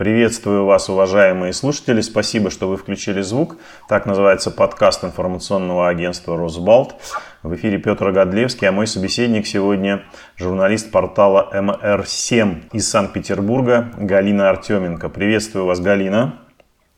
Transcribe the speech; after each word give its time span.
Приветствую 0.00 0.64
вас, 0.64 0.88
уважаемые 0.88 1.52
слушатели. 1.52 2.00
Спасибо, 2.00 2.48
что 2.48 2.70
вы 2.70 2.78
включили 2.78 3.20
звук. 3.20 3.58
Так 3.86 4.06
называется 4.06 4.50
подкаст 4.50 5.04
информационного 5.04 5.90
агентства 5.90 6.38
«Росбалт». 6.38 6.94
В 7.42 7.54
эфире 7.56 7.76
Петр 7.76 8.10
Годлевский, 8.10 8.66
а 8.66 8.72
мой 8.72 8.86
собеседник 8.86 9.46
сегодня 9.46 10.06
журналист 10.38 10.90
портала 10.90 11.50
МР7 11.52 12.70
из 12.72 12.88
Санкт-Петербурга 12.88 13.92
Галина 13.98 14.48
Артеменко. 14.48 15.10
Приветствую 15.10 15.66
вас, 15.66 15.80
Галина. 15.80 16.38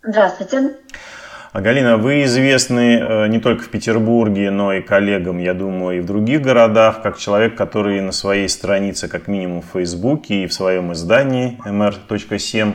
Здравствуйте. 0.05 0.77
А, 1.55 1.61
Галина, 1.61 1.99
вы 1.99 2.25
известны 2.25 2.99
э, 2.99 3.27
не 3.27 3.39
только 3.39 3.65
в 3.65 3.69
Петербурге, 3.69 4.51
но 4.51 4.73
и 4.73 4.81
коллегам, 4.81 5.37
я 5.37 5.53
думаю, 5.53 5.99
и 5.99 6.01
в 6.01 6.07
других 6.07 6.41
городах, 6.41 7.03
как 7.03 7.19
человек, 7.19 7.57
который 7.57 8.01
на 8.01 8.13
своей 8.13 8.49
странице, 8.49 9.07
как 9.07 9.29
минимум 9.29 9.61
в 9.61 9.67
Фейсбуке 9.75 10.45
и 10.45 10.47
в 10.47 10.55
своем 10.55 10.95
издании 10.95 11.59
mr.7 11.67 12.73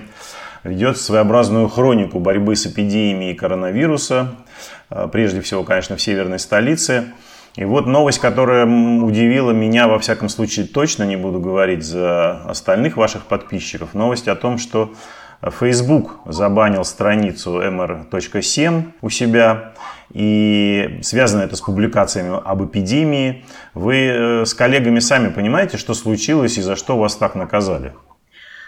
ведет 0.63 1.00
своеобразную 1.00 1.70
хронику 1.70 2.20
борьбы 2.20 2.55
с 2.55 2.67
эпидемией 2.67 3.34
коронавируса, 3.34 4.36
э, 4.91 5.08
прежде 5.12 5.41
всего, 5.41 5.64
конечно, 5.64 5.95
в 5.95 6.02
северной 6.02 6.38
столице. 6.38 7.05
И 7.55 7.66
вот 7.66 7.88
новость, 7.88 8.20
которая 8.20 8.67
удивила 8.67 9.50
меня, 9.50 9.88
во 9.88 9.98
всяком 9.98 10.30
случае, 10.30 10.67
точно 10.67 11.02
не 11.02 11.16
буду 11.16 11.39
говорить 11.39 11.84
за 11.84 12.44
остальных 12.44 12.95
ваших 12.95 13.25
подписчиков. 13.25 13.95
Новость 13.95 14.28
о 14.28 14.36
том, 14.36 14.59
что 14.59 14.94
Facebook 15.41 16.12
забанил 16.26 16.84
страницу 16.84 17.62
mr.7 17.62 18.91
у 19.02 19.09
себя, 19.09 19.73
и 20.14 21.00
связано 21.04 21.41
это 21.44 21.55
с 21.55 21.62
публикациями 21.62 22.40
об 22.44 22.66
эпидемии. 22.66 23.45
Вы 23.73 24.08
э, 24.08 24.45
с 24.45 24.54
коллегами 24.54 25.00
сами 25.00 25.30
понимаете, 25.30 25.78
что 25.78 25.94
случилось 25.94 26.58
и 26.58 26.62
за 26.62 26.76
что 26.76 26.98
вас 26.98 27.16
так 27.16 27.36
наказали? 27.36 27.94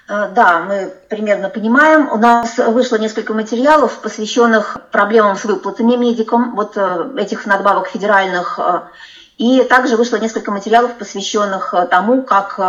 Э, 0.09 0.29
да, 0.35 0.59
мы 0.59 0.93
примерно 1.09 1.49
понимаем. 1.49 2.09
У 2.11 2.17
нас 2.17 2.57
вышло 2.57 2.97
несколько 2.97 3.33
материалов, 3.33 3.99
посвященных 4.01 4.77
проблемам 4.91 5.37
с 5.37 5.45
выплатами 5.45 5.95
медикам, 5.95 6.55
вот 6.55 6.75
э, 6.75 7.09
этих 7.17 7.45
надбавок 7.45 7.87
федеральных. 7.87 8.59
И 9.37 9.63
также 9.63 9.95
вышло 9.95 10.17
несколько 10.17 10.51
материалов, 10.51 10.95
посвященных 10.95 11.73
тому, 11.89 12.23
как 12.23 12.59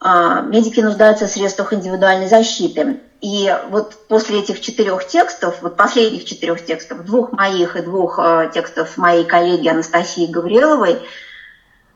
медики 0.00 0.78
нуждаются 0.78 1.26
в 1.26 1.30
средствах 1.30 1.72
индивидуальной 1.72 2.28
защиты. 2.28 3.00
И 3.22 3.56
вот 3.70 3.94
после 4.08 4.40
этих 4.40 4.60
четырех 4.60 5.06
текстов, 5.06 5.62
вот 5.62 5.76
последних 5.76 6.24
четырех 6.24 6.64
текстов, 6.64 7.04
двух 7.04 7.30
моих 7.30 7.76
и 7.76 7.82
двух 7.82 8.18
а, 8.18 8.48
текстов 8.48 8.96
моей 8.96 9.24
коллеги 9.24 9.68
Анастасии 9.68 10.26
Гавриловой, 10.26 10.98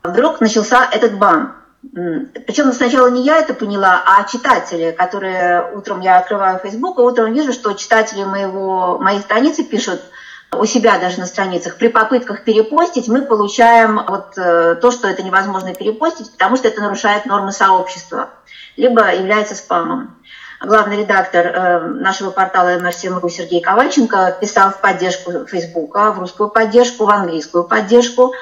вдруг 0.03 0.39
начался 0.39 0.89
этот 0.89 1.17
бан. 1.17 1.53
Причем 1.91 2.71
сначала 2.71 3.07
не 3.07 3.23
я 3.23 3.39
это 3.39 3.53
поняла, 3.53 4.01
а 4.05 4.23
читатели, 4.23 4.95
которые 4.97 5.69
утром 5.75 5.99
я 5.99 6.17
открываю 6.17 6.59
Facebook, 6.59 6.97
и 6.97 7.01
утром 7.01 7.33
вижу, 7.33 7.51
что 7.51 7.73
читатели 7.73 8.23
моего, 8.23 8.97
моей 8.97 9.19
страницы 9.19 9.63
пишут– 9.63 10.01
у 10.51 10.65
себя 10.65 10.97
даже 10.97 11.19
на 11.19 11.25
страницах, 11.25 11.77
при 11.77 11.87
попытках 11.87 12.43
перепостить 12.43 13.07
мы 13.07 13.21
получаем 13.23 14.01
вот 14.07 14.37
э, 14.37 14.75
то, 14.75 14.91
что 14.91 15.07
это 15.07 15.21
невозможно 15.21 15.73
перепостить, 15.73 16.31
потому 16.31 16.55
что 16.55 16.67
это 16.69 16.81
нарушает 16.81 17.25
нормы 17.25 17.51
сообщества, 17.51 18.29
либо 18.77 19.13
является 19.13 19.55
спамом. 19.55 20.16
Главный 20.61 21.01
редактор 21.01 21.45
э, 21.45 21.79
нашего 21.79 22.31
портала 22.31 22.77
MRCM.ru 22.77 23.29
Сергей 23.29 23.61
Ковальченко 23.61 24.37
писал 24.41 24.71
в 24.71 24.81
поддержку 24.81 25.45
Фейсбука, 25.45 26.11
в 26.11 26.19
русскую 26.19 26.49
поддержку, 26.49 27.05
в 27.05 27.09
английскую 27.09 27.63
поддержку. 27.63 28.33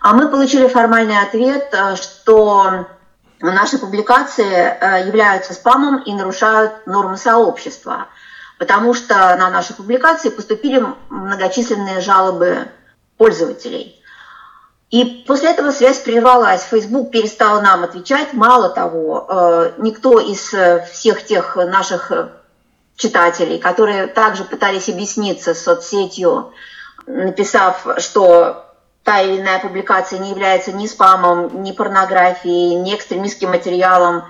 А 0.00 0.14
мы 0.14 0.28
получили 0.28 0.66
формальный 0.66 1.20
ответ, 1.20 1.68
э, 1.72 1.96
что 1.96 2.86
наши 3.40 3.78
публикации 3.78 5.06
являются 5.06 5.54
спамом 5.54 6.02
и 6.02 6.12
нарушают 6.12 6.86
нормы 6.86 7.16
сообщества– 7.16 8.06
потому 8.60 8.92
что 8.92 9.14
на 9.14 9.48
наши 9.48 9.72
публикации 9.72 10.28
поступили 10.28 10.84
многочисленные 11.08 12.02
жалобы 12.02 12.68
пользователей. 13.16 13.99
И 14.90 15.24
после 15.26 15.50
этого 15.50 15.70
связь 15.70 16.00
прервалась. 16.00 16.62
Facebook 16.62 17.10
перестал 17.12 17.62
нам 17.62 17.84
отвечать. 17.84 18.32
Мало 18.32 18.70
того, 18.70 19.26
э, 19.28 19.72
никто 19.78 20.18
из 20.18 20.52
э, 20.52 20.84
всех 20.92 21.24
тех 21.24 21.54
наших 21.54 22.10
э, 22.10 22.28
читателей, 22.96 23.58
которые 23.58 24.08
также 24.08 24.44
пытались 24.44 24.88
объясниться 24.88 25.54
с 25.54 25.62
соцсетью, 25.62 26.52
написав, 27.06 27.86
что 27.98 28.66
та 29.04 29.20
или 29.20 29.40
иная 29.40 29.60
публикация 29.60 30.18
не 30.18 30.30
является 30.30 30.72
ни 30.72 30.88
спамом, 30.88 31.62
ни 31.62 31.70
порнографией, 31.70 32.74
ни 32.74 32.94
экстремистским 32.94 33.50
материалом. 33.50 34.24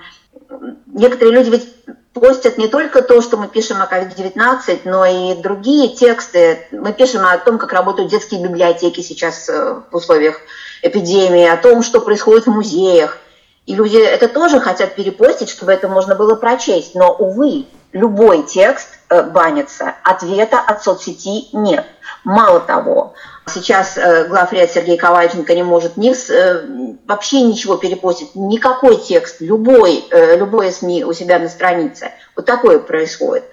Некоторые 0.85 1.35
люди 1.35 1.49
ведь 1.49 1.75
постят 2.13 2.57
не 2.57 2.67
только 2.67 3.01
то, 3.01 3.21
что 3.21 3.37
мы 3.37 3.47
пишем 3.47 3.81
о 3.81 3.85
COVID-19, 3.85 4.81
но 4.85 5.05
и 5.05 5.41
другие 5.41 5.95
тексты. 5.95 6.67
Мы 6.71 6.93
пишем 6.93 7.25
о 7.25 7.37
том, 7.37 7.57
как 7.57 7.73
работают 7.73 8.11
детские 8.11 8.43
библиотеки 8.43 9.01
сейчас 9.01 9.47
э, 9.49 9.81
в 9.89 9.95
условиях 9.95 10.39
эпидемии, 10.81 11.47
о 11.47 11.57
том, 11.57 11.83
что 11.83 12.01
происходит 12.01 12.45
в 12.45 12.51
музеях. 12.51 13.17
И 13.65 13.75
люди 13.75 13.97
это 13.97 14.27
тоже 14.27 14.59
хотят 14.59 14.95
перепостить, 14.95 15.49
чтобы 15.49 15.71
это 15.71 15.87
можно 15.87 16.15
было 16.15 16.35
прочесть. 16.35 16.95
Но, 16.95 17.13
увы, 17.13 17.65
любой 17.93 18.43
текст 18.43 18.87
э, 19.11 19.23
банится, 19.23 19.95
ответа 20.03 20.59
от 20.59 20.83
соцсети 20.83 21.49
нет. 21.53 21.85
Мало 22.23 22.59
того, 22.59 23.13
Сейчас 23.47 23.97
э, 23.97 24.27
главред 24.27 24.71
Сергей 24.71 24.97
Ковальченко 24.97 25.53
не 25.55 25.63
может 25.63 25.97
ни, 25.97 26.11
э, 26.11 26.95
вообще 27.07 27.41
ничего 27.41 27.75
перепостить, 27.75 28.35
никакой 28.35 28.97
текст, 28.97 29.41
любой, 29.41 30.05
любое 30.11 30.71
СМИ 30.71 31.03
у 31.03 31.11
себя 31.11 31.39
на 31.39 31.49
странице. 31.49 32.11
Вот 32.35 32.45
такое 32.45 32.79
происходит. 32.79 33.43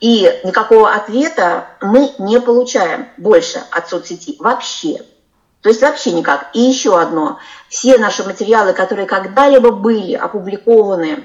И 0.00 0.32
никакого 0.44 0.92
ответа 0.92 1.66
мы 1.80 2.12
не 2.18 2.40
получаем 2.40 3.08
больше 3.16 3.60
от 3.72 3.88
соцсети 3.88 4.36
вообще. 4.38 5.02
То 5.60 5.68
есть 5.68 5.82
вообще 5.82 6.12
никак. 6.12 6.50
И 6.54 6.60
еще 6.60 7.00
одно. 7.00 7.38
Все 7.68 7.98
наши 7.98 8.24
материалы, 8.24 8.72
которые 8.72 9.06
когда-либо 9.06 9.70
были 9.70 10.14
опубликованы 10.14 11.24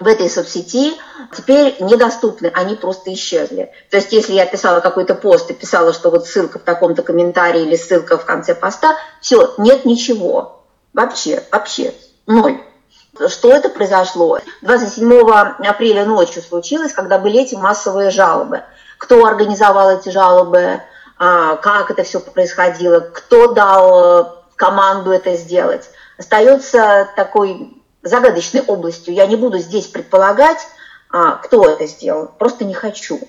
в 0.00 0.06
этой 0.06 0.30
соцсети 0.30 0.94
теперь 1.36 1.76
недоступны, 1.78 2.50
они 2.54 2.74
просто 2.74 3.12
исчезли. 3.12 3.70
То 3.90 3.98
есть 3.98 4.12
если 4.12 4.32
я 4.32 4.46
писала 4.46 4.80
какой-то 4.80 5.14
пост 5.14 5.50
и 5.50 5.54
писала, 5.54 5.92
что 5.92 6.10
вот 6.10 6.26
ссылка 6.26 6.58
в 6.58 6.62
таком-то 6.62 7.02
комментарии 7.02 7.62
или 7.62 7.76
ссылка 7.76 8.16
в 8.16 8.24
конце 8.24 8.54
поста, 8.54 8.96
все, 9.20 9.54
нет 9.58 9.84
ничего. 9.84 10.64
Вообще, 10.94 11.44
вообще, 11.52 11.94
ноль. 12.26 12.60
Что 13.28 13.52
это 13.52 13.68
произошло? 13.68 14.38
27 14.62 15.22
апреля 15.66 16.06
ночью 16.06 16.42
случилось, 16.42 16.94
когда 16.94 17.18
были 17.18 17.40
эти 17.40 17.54
массовые 17.54 18.10
жалобы. 18.10 18.62
Кто 18.96 19.26
организовал 19.26 19.90
эти 19.90 20.08
жалобы, 20.08 20.80
а, 21.18 21.56
как 21.56 21.90
это 21.90 22.02
все 22.02 22.20
происходило, 22.20 23.00
кто 23.00 23.52
дал 23.52 24.22
э, 24.22 24.24
команду 24.56 25.10
это 25.10 25.36
сделать. 25.36 25.90
Остается 26.16 27.08
такой 27.14 27.79
загадочной 28.02 28.62
областью. 28.62 29.14
Я 29.14 29.26
не 29.26 29.36
буду 29.36 29.58
здесь 29.58 29.86
предполагать, 29.86 30.66
а, 31.10 31.36
кто 31.36 31.68
это 31.68 31.86
сделал, 31.86 32.30
просто 32.38 32.64
не 32.64 32.74
хочу. 32.74 33.20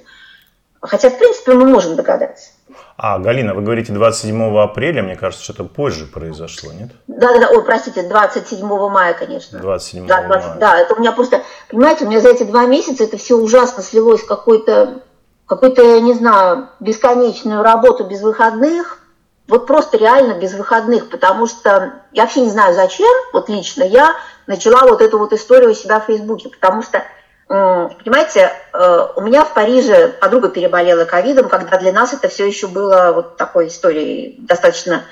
Хотя, 0.82 1.09
в 1.09 1.18
принципе, 1.18 1.54
мы 1.54 1.68
можем 1.68 1.96
догадаться. 1.96 2.52
А, 2.98 3.20
Галина, 3.20 3.54
вы 3.54 3.62
говорите 3.62 3.94
27 3.94 4.58
апреля, 4.58 5.04
мне 5.04 5.16
кажется, 5.16 5.44
что-то 5.44 5.64
позже 5.64 6.06
произошло, 6.06 6.72
нет? 6.72 6.90
Да, 7.08 7.34
да, 7.34 7.40
да, 7.40 7.50
ой, 7.50 7.64
простите, 7.64 8.04
27 8.04 8.66
мая, 8.66 9.14
конечно. 9.14 9.59
27 9.59 10.08
да, 10.08 10.24
20, 10.24 10.48
мая. 10.48 10.58
Да, 10.59 10.80
это 10.80 10.96
у 10.96 11.00
меня 11.00 11.12
просто, 11.12 11.42
понимаете, 11.70 12.06
у 12.06 12.08
меня 12.08 12.20
за 12.20 12.30
эти 12.30 12.44
два 12.44 12.66
месяца 12.66 13.03
это 13.03 13.18
все 13.18 13.36
ужасно 13.36 13.84
слилось 13.84 14.22
в 14.22 14.28
какой-то, 14.28 15.02
какой-то, 15.46 15.84
я 15.84 16.00
не 16.00 16.14
знаю, 16.14 16.70
бесконечную 16.80 17.62
работу 17.62 18.06
без 18.06 18.22
выходных, 18.22 19.01
вот 19.47 19.68
просто 19.68 19.97
реально 19.97 20.34
без 20.34 20.53
выходных, 20.53 21.09
потому 21.09 21.47
что 21.47 21.94
я 22.12 22.24
вообще 22.24 22.41
не 22.41 22.50
знаю 22.50 22.74
зачем, 22.74 23.12
вот 23.34 23.50
лично 23.50 23.84
я 23.84 24.16
начала 24.47 24.88
вот 24.88 25.02
эту 25.02 25.18
вот 25.18 25.34
историю 25.34 25.72
у 25.72 25.74
себя 25.74 26.00
в 26.00 26.06
Фейсбуке, 26.06 26.50
потому 26.50 26.81
что, 26.84 27.03
понимаете, 27.47 28.52
э, 28.74 29.07
у 29.16 29.22
меня 29.22 29.43
в 29.43 29.53
Париже 29.53 30.09
подруга 30.20 30.49
переболела 30.49 31.05
ковидом, 31.05 31.49
когда 31.49 31.78
для 31.78 31.91
нас 31.91 32.14
это 32.14 32.29
все 32.29 32.47
еще 32.47 32.67
было 32.67 33.11
вот 33.14 33.38
такой 33.38 33.67
историей 33.67 34.38
достаточно 34.40 35.03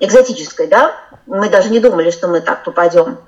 экзотической, 0.00 0.66
да, 0.66 0.94
мы 1.26 1.48
даже 1.48 1.70
не 1.70 1.80
думали, 1.80 2.10
что 2.10 2.28
мы 2.28 2.40
так 2.40 2.64
попадем. 2.64 3.18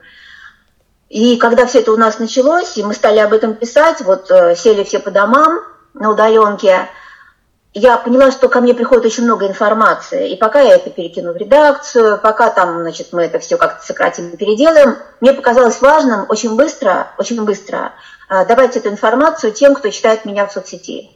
И 1.08 1.37
когда 1.38 1.67
все 1.67 1.81
это 1.81 1.93
у 1.93 1.96
нас 1.96 2.19
началось, 2.19 2.76
и 2.76 2.85
мы 2.85 2.94
стали 2.94 3.19
об 3.19 3.32
этом 3.32 3.55
писать, 3.55 4.00
вот 4.03 4.31
э, 4.31 4.55
сели 4.55 4.85
все 4.85 5.00
по 5.00 5.11
домам 5.11 5.61
на 5.94 6.11
удаленке, 6.11 6.88
я 7.72 7.96
поняла, 7.99 8.31
что 8.32 8.49
ко 8.49 8.61
мне 8.61 8.75
приходит 8.75 9.05
очень 9.05 9.25
много 9.25 9.46
информации, 9.46 10.31
и 10.31 10.37
пока 10.37 10.61
я 10.61 10.75
это 10.75 10.90
перекину 10.90 11.32
в 11.32 11.37
редакцию, 11.37 12.19
пока 12.19 12.50
там, 12.50 12.81
значит, 12.81 13.08
мы 13.12 13.22
это 13.22 13.38
все 13.38 13.56
как-то 13.56 13.84
сократим 13.84 14.31
и 14.31 14.37
переделаем, 14.37 14.96
мне 15.20 15.32
показалось 15.32 15.81
важным 15.81 16.26
очень 16.28 16.56
быстро, 16.56 17.12
очень 17.17 17.44
быстро 17.44 17.93
э, 18.28 18.44
давать 18.46 18.76
эту 18.76 18.88
информацию 18.88 19.52
тем, 19.52 19.75
кто 19.75 19.90
читает 19.90 20.25
меня 20.25 20.46
в 20.46 20.52
соцсети. 20.52 21.11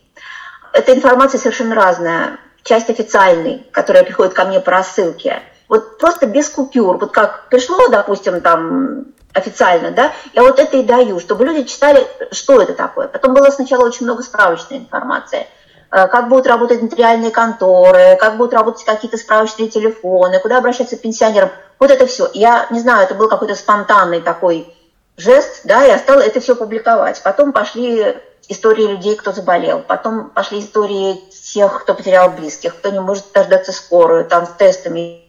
Эта 0.72 0.94
информация 0.94 1.38
совершенно 1.38 1.74
разная. 1.74 2.38
Часть 2.62 2.88
официальной, 2.88 3.66
которая 3.72 4.04
приходит 4.04 4.32
ко 4.32 4.44
мне 4.44 4.58
по 4.58 4.70
рассылке. 4.70 5.42
Вот 5.68 5.98
просто 5.98 6.26
без 6.26 6.48
купюр. 6.48 6.96
Вот 6.98 7.12
как 7.12 7.48
пришло, 7.48 7.88
допустим, 7.88 8.40
там 8.40 9.06
официально, 9.34 9.90
да, 9.90 10.12
я 10.32 10.42
вот 10.42 10.58
это 10.58 10.76
и 10.76 10.82
даю, 10.82 11.18
чтобы 11.20 11.44
люди 11.44 11.64
читали, 11.64 12.06
что 12.30 12.62
это 12.62 12.72
такое. 12.72 13.08
Потом 13.08 13.34
было 13.34 13.50
сначала 13.50 13.84
очень 13.84 14.06
много 14.06 14.22
справочной 14.22 14.78
информации, 14.78 15.46
как 15.94 16.28
будут 16.28 16.48
работать 16.48 16.82
нотариальные 16.82 17.30
конторы, 17.30 18.16
как 18.18 18.36
будут 18.36 18.52
работать 18.52 18.84
какие-то 18.84 19.16
справочные 19.16 19.68
телефоны, 19.68 20.40
куда 20.40 20.58
обращаться 20.58 20.96
к 20.96 21.00
пенсионерам. 21.00 21.50
Вот 21.78 21.90
это 21.92 22.06
все. 22.06 22.28
Я 22.34 22.66
не 22.70 22.80
знаю, 22.80 23.04
это 23.04 23.14
был 23.14 23.28
какой-то 23.28 23.54
спонтанный 23.54 24.20
такой 24.20 24.74
жест, 25.16 25.60
да, 25.62 25.84
я 25.84 25.98
стала 25.98 26.20
это 26.20 26.40
все 26.40 26.56
публиковать. 26.56 27.22
Потом 27.22 27.52
пошли 27.52 28.16
истории 28.48 28.88
людей, 28.88 29.14
кто 29.14 29.30
заболел, 29.32 29.80
потом 29.80 30.30
пошли 30.30 30.58
истории 30.58 31.22
тех, 31.30 31.82
кто 31.82 31.94
потерял 31.94 32.30
близких, 32.30 32.76
кто 32.76 32.90
не 32.90 32.98
может 32.98 33.30
дождаться 33.32 33.70
скорую, 33.70 34.24
там 34.24 34.46
с 34.46 34.50
тестами, 34.50 35.22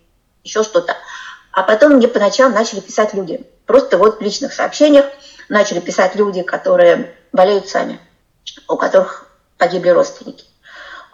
еще 0.43 0.63
что-то. 0.63 0.95
А 1.51 1.61
потом 1.61 1.93
мне 1.93 2.07
по 2.07 2.19
ночам 2.19 2.51
начали 2.53 2.79
писать 2.79 3.13
люди. 3.13 3.45
Просто 3.67 3.99
вот 3.99 4.17
в 4.17 4.21
личных 4.21 4.51
сообщениях 4.51 5.05
начали 5.47 5.79
писать 5.79 6.15
люди, 6.15 6.41
которые 6.41 7.13
болеют 7.31 7.69
сами, 7.69 7.99
у 8.67 8.77
которых 8.77 9.27
погибли 9.57 9.89
родственники, 9.89 10.45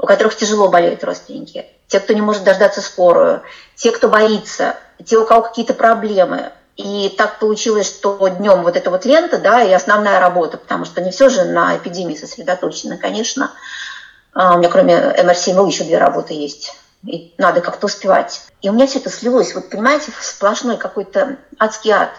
у 0.02 0.06
которых 0.06 0.36
тяжело 0.36 0.68
болеют 0.68 1.04
родственники, 1.04 1.66
те, 1.88 2.00
кто 2.00 2.14
не 2.14 2.22
может 2.22 2.44
дождаться 2.44 2.82
скорую, 2.82 3.44
те, 3.76 3.92
кто 3.92 4.10
боится, 4.10 4.76
те, 5.06 5.18
у 5.18 5.26
кого 5.26 5.44
какие-то 5.44 5.74
проблемы. 5.74 6.52
И 6.76 7.14
так 7.18 7.40
получилось, 7.40 7.88
что 7.88 8.28
днем 8.28 8.64
вот 8.64 8.76
эта 8.76 8.90
вот 8.90 9.06
лента, 9.06 9.38
да, 9.38 9.62
и 9.62 9.72
основная 9.72 10.20
работа, 10.20 10.58
потому 10.58 10.86
что 10.86 11.02
не 11.02 11.12
все 11.12 11.30
же 11.30 11.44
на 11.44 11.78
эпидемии 11.78 12.16
сосредоточено, 12.16 12.98
конечно. 12.98 13.52
А, 14.34 14.56
у 14.56 14.58
меня 14.58 14.70
кроме 14.70 15.16
МРСМУ 15.24 15.68
еще 15.68 15.84
две 15.84 15.98
работы 15.98 16.34
есть 16.34 16.74
и 17.06 17.34
надо 17.38 17.62
как-то 17.62 17.88
успевать. 17.88 18.44
И 18.62 18.70
у 18.70 18.74
меня 18.74 18.88
все 18.88 19.00
это 19.00 19.10
слилось, 19.10 19.56
вот 19.56 19.70
понимаете, 19.70 20.12
сплошной 20.20 20.78
какой-то 20.78 21.38
адский 21.58 21.92
ад. 21.92 22.12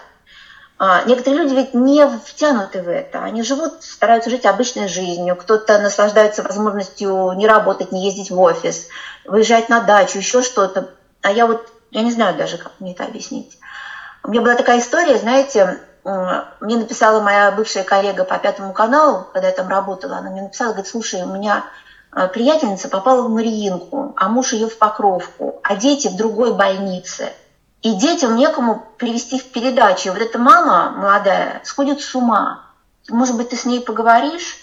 А, 0.85 1.01
некоторые 1.05 1.43
люди 1.43 1.55
ведь 1.55 1.73
не 1.73 2.05
втянуты 2.25 2.81
в 2.81 2.89
это, 2.89 3.23
они 3.23 3.41
живут, 3.41 3.83
стараются 3.83 4.29
жить 4.29 4.45
обычной 4.45 4.89
жизнью, 4.89 5.37
кто-то 5.37 5.77
наслаждается 5.77 6.43
возможностью 6.43 7.31
не 7.37 7.47
работать, 7.47 7.93
не 7.93 8.03
ездить 8.03 8.31
в 8.31 8.37
офис, 8.37 8.89
выезжать 9.23 9.69
на 9.69 9.79
дачу, 9.79 10.17
еще 10.17 10.41
что-то. 10.41 10.89
А 11.21 11.31
я 11.31 11.47
вот, 11.47 11.65
я 11.91 12.01
не 12.01 12.11
знаю 12.11 12.35
даже, 12.35 12.57
как 12.57 12.73
мне 12.79 12.91
это 12.91 13.05
объяснить. 13.05 13.57
У 14.23 14.31
меня 14.31 14.41
была 14.41 14.55
такая 14.55 14.79
история, 14.79 15.17
знаете, 15.17 15.79
мне 16.03 16.75
написала 16.75 17.21
моя 17.21 17.51
бывшая 17.51 17.85
коллега 17.85 18.25
по 18.25 18.37
Пятому 18.37 18.73
каналу, 18.73 19.25
когда 19.31 19.47
я 19.47 19.53
там 19.53 19.69
работала, 19.69 20.17
она 20.17 20.31
мне 20.31 20.41
написала, 20.41 20.71
говорит, 20.73 20.91
слушай, 20.91 21.21
у 21.21 21.33
меня 21.33 21.63
Э, 22.15 22.27
приятельница 22.27 22.89
попала 22.89 23.23
в 23.23 23.29
Мариинку, 23.29 24.13
а 24.15 24.29
муж 24.29 24.53
ее 24.53 24.67
в 24.67 24.77
Покровку, 24.77 25.59
а 25.63 25.75
дети 25.75 26.07
в 26.07 26.15
другой 26.15 26.53
больнице. 26.53 27.31
И 27.83 27.95
детям 27.95 28.37
некому 28.37 28.87
привести 28.97 29.37
в 29.37 29.51
передачу. 29.51 30.11
Вот 30.11 30.21
эта 30.21 30.39
мама 30.39 30.91
молодая 30.91 31.61
сходит 31.65 32.01
с 32.01 32.15
ума. 32.15 32.63
Может 33.09 33.35
быть, 33.35 33.49
ты 33.49 33.57
с 33.57 33.65
ней 33.65 33.81
поговоришь? 33.81 34.57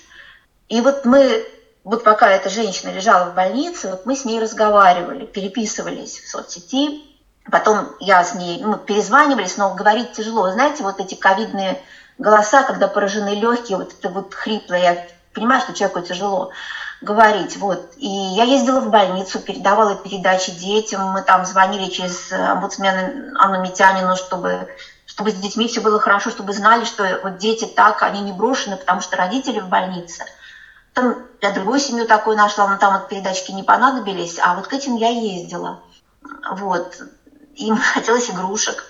И 0.70 0.81
вот 0.81 1.05
мы, 1.05 1.46
вот 1.84 2.02
пока 2.02 2.31
эта 2.31 2.49
женщина 2.49 2.90
лежала 2.90 3.31
в 3.31 3.34
больнице, 3.34 3.90
вот 3.90 4.06
мы 4.06 4.17
с 4.17 4.25
ней 4.25 4.40
разговаривали, 4.40 5.26
переписывались 5.26 6.19
в 6.19 6.28
соцсети. 6.31 7.02
Потом 7.50 7.94
я 8.00 8.25
с 8.25 8.34
ней, 8.34 8.62
ну, 8.62 8.78
перезванивались, 8.78 9.58
но 9.58 9.75
говорить 9.75 10.12
тяжело. 10.12 10.50
Знаете, 10.50 10.82
вот 10.82 10.99
эти 10.99 11.14
ковидные 11.14 11.82
голоса, 12.16 12.62
когда 12.62 12.88
поражены 12.88 13.34
легкие, 13.34 13.76
вот 13.76 13.93
это 13.93 14.08
вот 14.08 14.32
хриплое, 14.32 14.81
я 14.81 15.06
понимаю, 15.34 15.61
что 15.61 15.75
человеку 15.75 16.00
тяжело 16.00 16.52
говорить. 17.00 17.56
Вот. 17.56 17.93
И 17.97 18.08
я 18.08 18.44
ездила 18.44 18.81
в 18.81 18.91
больницу, 18.91 19.41
передавала 19.41 19.97
передачи 19.97 20.52
детям, 20.52 21.12
мы 21.12 21.23
там 21.23 21.44
звонили 21.44 21.88
через 21.88 22.31
омбудсмена 22.32 23.32
Анну 23.38 23.61
Митянину, 23.62 24.17
чтобы, 24.17 24.69
чтобы 25.06 25.31
с 25.31 25.35
детьми 25.35 25.67
все 25.67 25.81
было 25.81 25.99
хорошо, 25.99 26.31
чтобы 26.31 26.52
знали, 26.52 26.85
что 26.85 27.20
вот 27.23 27.38
дети 27.38 27.64
так, 27.64 28.02
они 28.02 28.20
не 28.20 28.32
брошены, 28.32 28.76
потому 28.76 29.00
что 29.00 29.17
родители 29.17 29.61
в 29.61 29.69
больнице. 29.69 30.25
Там 30.93 31.17
я 31.41 31.52
другую 31.52 31.81
семью 31.81 32.06
такую 32.06 32.37
нашла, 32.37 32.69
но 32.69 32.76
там 32.76 32.94
вот 32.94 33.08
передачки 33.08 33.52
не 33.52 33.62
понадобились, 33.62 34.38
а 34.43 34.55
вот 34.55 34.67
к 34.67 34.73
этим 34.73 34.97
я 34.97 35.08
ездила. 35.08 35.81
Вот. 36.50 36.97
Им 37.55 37.79
хотелось 37.94 38.29
игрушек, 38.29 38.85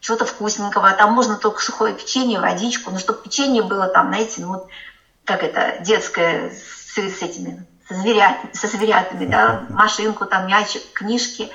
чего-то 0.00 0.24
вкусненького, 0.24 0.88
а 0.88 0.94
там 0.94 1.12
можно 1.12 1.36
только 1.36 1.60
сухое 1.60 1.94
печенье, 1.94 2.40
водичку, 2.40 2.90
но 2.90 2.98
чтобы 2.98 3.22
печенье 3.22 3.62
было 3.62 3.86
там, 3.88 4.08
знаете, 4.08 4.40
ну 4.42 4.48
вот 4.48 4.68
как 5.24 5.42
это, 5.42 5.82
детское, 5.84 6.50
с, 6.50 6.79
с 6.94 7.22
этими, 7.22 7.66
со, 7.88 7.94
зверят, 7.94 8.36
со 8.52 8.66
зверятами, 8.66 9.26
да, 9.26 9.64
машинку, 9.68 10.26
там, 10.26 10.46
мячик, 10.46 10.82
книжки. 10.92 11.50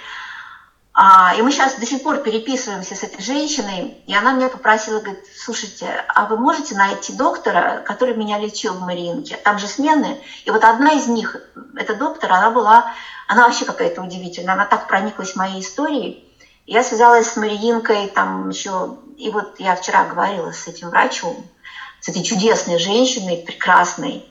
А, 0.93 1.33
и 1.35 1.41
мы 1.41 1.51
сейчас 1.51 1.75
до 1.75 1.85
сих 1.85 2.03
пор 2.03 2.19
переписываемся 2.19 2.95
с 2.95 3.03
этой 3.03 3.21
женщиной, 3.21 4.01
и 4.07 4.15
она 4.15 4.31
меня 4.31 4.47
попросила, 4.47 5.01
говорит, 5.01 5.25
слушайте, 5.37 5.87
а 6.07 6.25
вы 6.25 6.37
можете 6.37 6.75
найти 6.75 7.11
доктора, 7.11 7.83
который 7.85 8.15
меня 8.15 8.39
лечил 8.39 8.73
в 8.73 8.81
Мариинке? 8.81 9.35
Там 9.35 9.59
же 9.59 9.67
смены. 9.67 10.21
И 10.45 10.51
вот 10.51 10.63
одна 10.63 10.93
из 10.93 11.07
них, 11.07 11.35
эта 11.75 11.95
доктор, 11.95 12.31
она 12.31 12.49
была, 12.49 12.93
она 13.27 13.45
вообще 13.45 13.65
какая-то 13.65 14.01
удивительная, 14.01 14.53
она 14.53 14.65
так 14.65 14.87
прониклась 14.87 15.35
моей 15.35 15.59
историей. 15.59 16.23
Я 16.65 16.81
связалась 16.81 17.29
с 17.29 17.35
Мариинкой, 17.35 18.07
там 18.07 18.49
еще, 18.49 18.97
и 19.17 19.29
вот 19.29 19.59
я 19.59 19.75
вчера 19.75 20.05
говорила 20.05 20.51
с 20.51 20.65
этим 20.67 20.89
врачом, 20.89 21.45
с 21.99 22.07
этой 22.07 22.23
чудесной 22.23 22.79
женщиной, 22.79 23.43
прекрасной, 23.45 24.25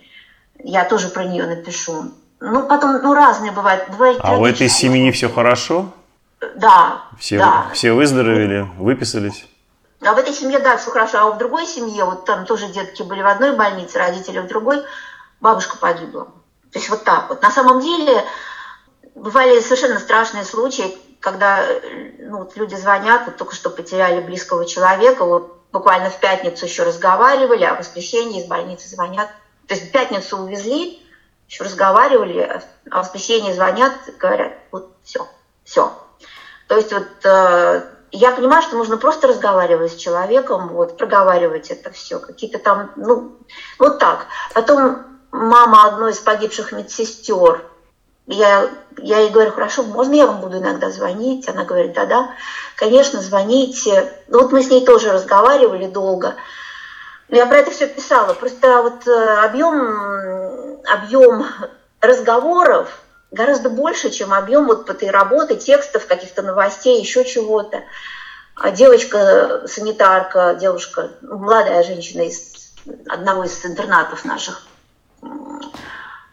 я 0.65 0.85
тоже 0.85 1.09
про 1.09 1.25
нее 1.25 1.47
напишу. 1.47 2.13
Ну, 2.41 2.67
потом, 2.67 3.01
ну, 3.03 3.15
разные 3.15 3.53
бывают. 3.53 3.89
бывают 3.91 4.19
а 4.23 4.35
в 4.35 4.45
этой 4.45 4.69
семьи 4.69 5.11
все 5.13 5.29
хорошо? 5.29 5.93
Да. 6.57 7.03
Все, 7.19 7.39
да. 7.39 7.67
все 7.73 7.93
выздоровели, 7.93 8.69
выписались? 8.79 9.47
А 10.03 10.13
в 10.13 10.19
этой 10.19 10.35
семье, 10.35 10.59
да, 10.59 10.77
все 10.77 10.91
хорошо. 10.91 11.19
А 11.19 11.31
в 11.31 11.39
другой 11.39 11.67
семье, 11.67 12.05
вот 12.05 12.25
там 12.25 12.45
тоже 12.45 12.69
детки 12.69 13.03
были 13.03 13.23
в 13.23 13.27
одной 13.27 13.57
больнице, 13.57 13.99
родители 13.99 14.41
в 14.41 14.47
другой, 14.47 14.83
бабушка 15.41 15.77
погибла. 15.79 16.25
То 16.73 16.79
есть 16.79 16.91
вот 16.91 17.05
так 17.05 17.29
вот. 17.29 17.43
На 17.43 17.51
самом 17.51 17.81
деле 17.81 18.25
бывали 19.15 19.61
совершенно 19.61 19.99
страшные 19.99 20.45
случаи, 20.45 20.97
когда 21.21 21.65
ну, 22.19 22.39
вот 22.39 22.57
люди 22.57 22.75
звонят, 22.75 23.23
вот 23.27 23.37
только 23.37 23.55
что 23.55 23.71
потеряли 23.71 24.21
близкого 24.21 24.67
человека, 24.67 25.25
вот 25.25 25.63
буквально 25.73 26.11
в 26.11 26.19
пятницу 26.21 26.67
еще 26.67 26.83
разговаривали, 26.83 27.65
а 27.65 27.75
в 27.75 27.79
воскресенье 27.79 28.43
из 28.43 28.47
больницы 28.47 28.89
звонят, 28.89 29.31
то 29.67 29.75
есть 29.75 29.93
пятницу 29.93 30.39
увезли, 30.39 31.01
еще 31.49 31.65
разговаривали, 31.65 32.63
а 32.91 33.03
в 33.03 33.07
воскресенье 33.07 33.55
звонят, 33.55 33.93
говорят, 34.19 34.53
вот 34.71 34.95
все, 35.03 35.27
все. 35.65 35.93
То 36.69 36.77
есть 36.77 36.93
вот 36.93 37.07
э, 37.25 37.83
я 38.13 38.31
понимаю, 38.31 38.63
что 38.63 38.77
нужно 38.77 38.97
просто 38.97 39.29
разговаривать 39.29 39.93
с 39.93 39.97
человеком, 39.97 40.69
вот, 40.69 40.97
проговаривать 40.97 41.71
это 41.71 41.91
все, 41.91 42.19
какие-то 42.19 42.59
там, 42.59 42.93
ну, 42.97 43.37
вот 43.79 43.99
так. 43.99 44.27
Потом 44.55 45.05
мама 45.31 45.89
одной 45.89 46.13
из 46.13 46.19
погибших 46.19 46.73
медсестер, 46.73 47.65
я, 48.27 48.71
я 48.99 49.19
ей 49.19 49.31
говорю, 49.31 49.53
хорошо, 49.53 49.83
можно 49.83 50.15
я 50.15 50.27
вам 50.27 50.41
буду 50.41 50.59
иногда 50.59 50.91
звонить? 50.91 51.49
Она 51.49 51.65
говорит, 51.65 51.93
да-да, 51.93 52.31
конечно, 52.77 53.21
звоните. 53.21 54.11
Ну 54.29 54.41
вот 54.41 54.53
мы 54.53 54.63
с 54.63 54.71
ней 54.71 54.85
тоже 54.87 55.13
разговаривали 55.13 55.87
долго. 55.87 56.37
Я 57.34 57.46
про 57.46 57.58
это 57.58 57.72
все 57.72 57.88
писала. 57.88 58.32
Просто 58.34 58.82
вот 58.82 59.08
э, 59.08 59.44
объем, 59.44 60.81
объем 60.86 61.44
разговоров 62.00 62.88
гораздо 63.32 63.70
больше, 63.70 64.10
чем 64.10 64.32
объем 64.32 64.67
вот 64.67 64.88
этой 64.88 65.10
работы, 65.10 65.56
текстов, 65.56 66.06
каких-то 66.06 66.43
новостей, 66.43 67.00
еще 67.00 67.24
чего-то. 67.24 67.82
А 68.55 68.70
девочка, 68.70 69.62
санитарка, 69.67 70.55
девушка, 70.60 71.10
молодая 71.22 71.82
женщина 71.82 72.22
из 72.22 72.72
одного 73.08 73.43
из 73.44 73.67
интернатов 73.67 74.24
наших, 74.24 74.62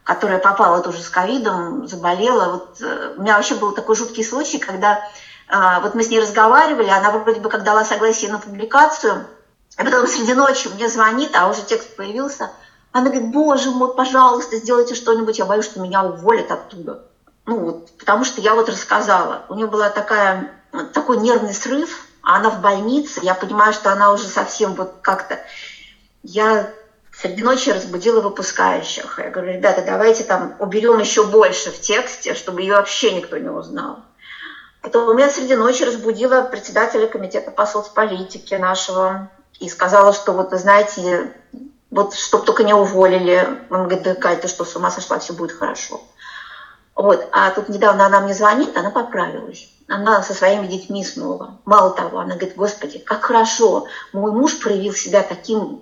которая 0.04 0.38
попала 0.38 0.84
тоже 0.84 1.02
с 1.02 1.10
ковидом, 1.10 1.88
заболела. 1.88 2.52
Вот, 2.54 2.80
э, 2.80 3.16
у 3.18 3.22
меня 3.24 3.38
вообще 3.38 3.56
был 3.56 3.72
такой 3.72 3.96
жуткий 3.96 4.24
случай, 4.24 4.60
когда 4.60 5.10
э, 5.48 5.82
вот 5.82 5.96
мы 5.96 6.04
с 6.04 6.10
ней 6.10 6.20
разговаривали, 6.20 6.90
она 6.90 7.10
вроде 7.10 7.40
бы 7.40 7.50
как 7.50 7.64
дала 7.64 7.84
согласие 7.84 8.32
на 8.32 8.38
публикацию– 8.38 9.26
а 9.82 9.84
потом 9.84 10.06
среди 10.06 10.36
ночи 10.36 10.68
мне 10.68 10.88
звонит, 10.88 11.32
а 11.36 11.50
уже 11.50 11.64
текст 11.64 11.96
появился. 11.96 12.52
Она 12.92 13.10
говорит, 13.10 13.32
боже 13.32 13.72
мой, 13.72 13.96
пожалуйста, 13.96 14.58
сделайте 14.58 14.94
что-нибудь, 14.94 15.40
я 15.40 15.46
боюсь, 15.46 15.66
что 15.66 15.80
меня 15.80 16.04
уволят 16.04 16.52
оттуда. 16.52 17.04
Ну 17.48 17.58
вот, 17.58 17.98
потому 17.98 18.24
что 18.24 18.42
я 18.42 18.54
вот 18.54 18.70
рассказала. 18.70 19.42
У 19.50 19.56
нее 19.56 19.66
была 19.66 19.90
такая, 19.90 20.52
такой 20.94 21.18
нервный 21.18 21.56
срыв, 21.56 22.06
а 22.22 22.36
она 22.36 22.52
в 22.52 22.62
больнице. 22.62 23.22
Я 23.24 23.34
понимаю, 23.34 23.74
что 23.74 23.92
она 23.92 24.14
уже 24.14 24.28
совсем 24.28 24.76
вот 24.76 24.98
как-то... 25.02 25.40
Я 26.22 26.72
среди 27.12 27.42
ночи 27.42 27.72
разбудила 27.72 28.22
выпускающих. 28.22 29.18
Я 29.18 29.32
говорю, 29.32 29.54
ребята, 29.54 29.82
давайте 29.84 30.24
там 30.26 30.56
уберем 30.60 31.00
еще 31.00 31.24
больше 31.24 31.72
в 31.72 31.82
тексте, 31.82 32.36
чтобы 32.36 32.62
ее 32.62 32.76
вообще 32.76 33.14
никто 33.14 33.36
не 33.40 33.50
узнал. 33.50 34.02
Потом 34.84 35.18
я 35.18 35.32
среди 35.32 35.56
ночи 35.56 35.82
разбудила 35.82 36.44
председателя 36.44 37.08
комитета 37.08 37.50
по 37.50 37.66
соцполитике 37.66 38.60
нашего 38.60 39.32
и 39.60 39.70
сказала, 39.70 40.14
что 40.14 40.34
вот 40.34 40.52
вы 40.52 40.58
знаете, 40.58 41.34
вот 41.92 42.14
чтобы 42.14 42.46
только 42.46 42.64
не 42.64 42.74
уволили. 42.74 43.66
Он 43.70 43.84
говорит, 43.84 44.04
да, 44.04 44.16
Кать, 44.16 44.42
ты 44.42 44.48
что, 44.48 44.66
с 44.66 44.76
ума 44.76 44.90
сошла, 44.90 45.20
все 45.20 45.34
будет 45.34 45.52
хорошо. 45.52 46.02
Вот. 46.96 47.28
А 47.32 47.52
тут 47.52 47.70
недавно 47.70 48.06
она 48.06 48.22
мне 48.22 48.34
звонит, 48.34 48.76
она 48.76 48.90
поправилась. 48.90 49.70
Она 49.88 50.24
со 50.24 50.34
своими 50.34 50.68
детьми 50.68 51.04
снова. 51.04 51.60
Мало 51.66 51.92
того, 51.92 52.20
она 52.20 52.36
говорит, 52.36 52.56
господи, 52.56 53.00
как 53.00 53.24
хорошо, 53.24 53.88
мой 54.14 54.32
муж 54.32 54.60
проявил 54.60 54.94
себя 54.94 55.22
таким, 55.22 55.82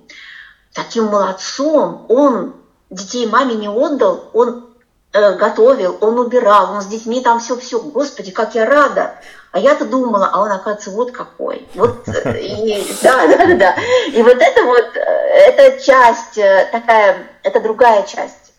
таким 0.74 1.06
молодцом, 1.06 2.06
он 2.10 2.56
детей 2.90 3.28
маме 3.28 3.56
не 3.56 3.70
отдал, 3.70 4.30
он 4.34 4.69
готовил, 5.12 5.98
он 6.02 6.20
убирал, 6.20 6.74
он 6.74 6.82
с 6.82 6.86
детьми 6.86 7.22
там 7.22 7.40
все-все. 7.40 7.80
Господи, 7.80 8.32
как 8.32 8.56
я 8.56 8.66
рада. 8.66 9.16
А 9.52 9.60
я-то 9.60 9.86
думала, 9.86 10.30
а 10.32 10.42
он, 10.42 10.52
оказывается, 10.52 10.92
вот 10.92 11.12
какой. 11.12 11.68
Вот, 11.74 12.08
э, 12.08 12.40
и, 12.40 12.88
да, 13.02 13.26
да, 13.26 13.46
да, 13.48 13.56
да. 13.56 13.76
И 14.14 14.22
вот 14.22 14.38
это 14.40 14.64
вот, 14.64 14.96
э, 14.96 15.00
эта 15.00 15.84
часть, 15.84 16.38
э, 16.38 16.70
такая, 16.72 17.28
это 17.42 17.60
другая 17.60 18.04
часть 18.04 18.54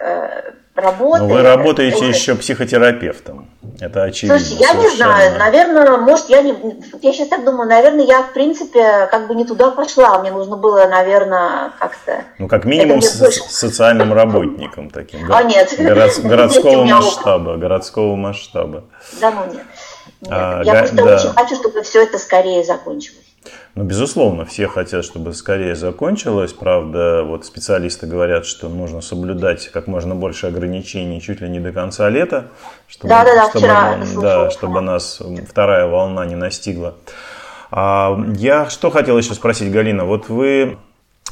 работы. 0.81 1.23
Но 1.23 1.29
вы 1.29 1.43
работаете 1.43 1.97
это... 1.97 2.05
еще 2.07 2.35
психотерапевтом. 2.35 3.49
Это 3.81 4.03
очевидно. 4.03 4.39
Слушайте, 4.39 4.65
я 4.65 4.75
не 4.75 4.89
знаю, 4.97 5.39
наверное, 5.39 5.97
может, 5.97 6.29
я 6.29 6.43
не... 6.43 6.55
Я 7.01 7.13
сейчас 7.13 7.29
так 7.29 7.45
думаю, 7.45 7.69
наверное, 7.69 8.05
я, 8.05 8.23
в 8.23 8.33
принципе, 8.33 9.07
как 9.11 9.27
бы 9.27 9.35
не 9.35 9.45
туда 9.45 9.71
пошла. 9.71 10.19
Мне 10.19 10.31
нужно 10.31 10.57
было, 10.57 10.87
наверное, 10.87 11.73
как-то... 11.79 12.25
Ну, 12.39 12.49
как 12.49 12.65
минимум, 12.65 13.01
с 13.01 13.19
больше... 13.19 13.41
социальным 13.49 14.13
работником 14.13 14.91
таким. 14.91 15.33
А, 15.33 15.43
нет. 15.43 15.75
Город... 15.79 16.13
Городского 16.23 16.85
масштаба. 16.85 17.57
Городского 17.57 18.17
масштаба. 18.17 18.85
Да, 19.21 19.31
ну 19.31 19.53
нет. 19.53 19.65
нет. 20.21 20.31
А, 20.31 20.63
я 20.63 20.75
просто 20.75 20.97
да. 20.97 21.17
очень 21.17 21.33
хочу, 21.35 21.55
чтобы 21.57 21.83
все 21.83 22.03
это 22.03 22.19
скорее 22.19 22.65
закончилось. 22.65 23.30
Ну, 23.75 23.85
безусловно, 23.85 24.45
все 24.45 24.67
хотят, 24.67 25.05
чтобы 25.05 25.33
скорее 25.33 25.75
закончилось. 25.75 26.53
Правда, 26.53 27.23
вот 27.25 27.47
специалисты 27.47 28.07
говорят, 28.07 28.45
что 28.45 28.69
нужно 28.69 29.01
соблюдать 29.01 29.69
как 29.69 29.87
можно 29.87 30.15
больше 30.15 30.49
ограничений 30.49 31.21
чуть 31.21 31.41
ли 31.41 31.49
не 31.49 31.61
до 31.61 31.73
конца 31.73 32.09
лета, 32.09 32.49
чтобы, 32.89 33.09
да, 33.09 33.25
да, 33.25 33.35
да, 33.35 33.49
чтобы, 33.49 33.59
вчера 33.59 33.99
да, 34.21 34.51
чтобы 34.51 34.81
нас 34.81 35.23
вторая 35.49 35.87
волна 35.87 36.27
не 36.27 36.37
настигла. 36.37 36.97
А, 37.71 38.19
я 38.37 38.69
что 38.69 38.91
хотел 38.91 39.17
еще 39.17 39.35
спросить, 39.35 39.71
Галина, 39.73 40.05
вот 40.05 40.29
вы 40.29 40.77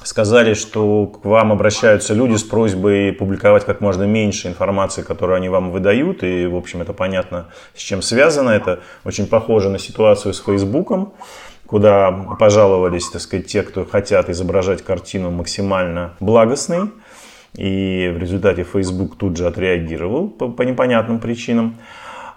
сказали, 0.04 0.54
что 0.54 1.06
к 1.06 1.24
вам 1.24 1.52
обращаются 1.52 2.14
люди 2.14 2.36
с 2.36 2.44
просьбой 2.44 3.12
публиковать 3.12 3.64
как 3.64 3.80
можно 3.80 4.04
меньше 4.04 4.48
информации, 4.48 5.02
которую 5.02 5.36
они 5.36 5.48
вам 5.48 5.70
выдают, 5.70 6.22
и, 6.22 6.46
в 6.46 6.56
общем, 6.56 6.80
это 6.82 6.92
понятно, 6.92 7.46
с 7.74 7.80
чем 7.80 8.00
связано. 8.00 8.50
Это 8.50 8.80
очень 9.04 9.26
похоже 9.26 9.68
на 9.68 9.78
ситуацию 9.78 10.34
с 10.34 10.40
Фейсбуком 10.40 11.12
куда 11.68 12.10
пожаловались, 12.38 13.08
так 13.08 13.20
сказать, 13.20 13.46
те, 13.46 13.62
кто 13.62 13.84
хотят 13.84 14.30
изображать 14.30 14.82
картину 14.82 15.30
максимально 15.30 16.14
благостной. 16.18 16.90
И 17.54 18.10
в 18.14 18.18
результате 18.18 18.64
Facebook 18.64 19.16
тут 19.16 19.36
же 19.36 19.46
отреагировал 19.46 20.28
по, 20.28 20.48
по 20.48 20.62
непонятным 20.62 21.18
причинам. 21.20 21.76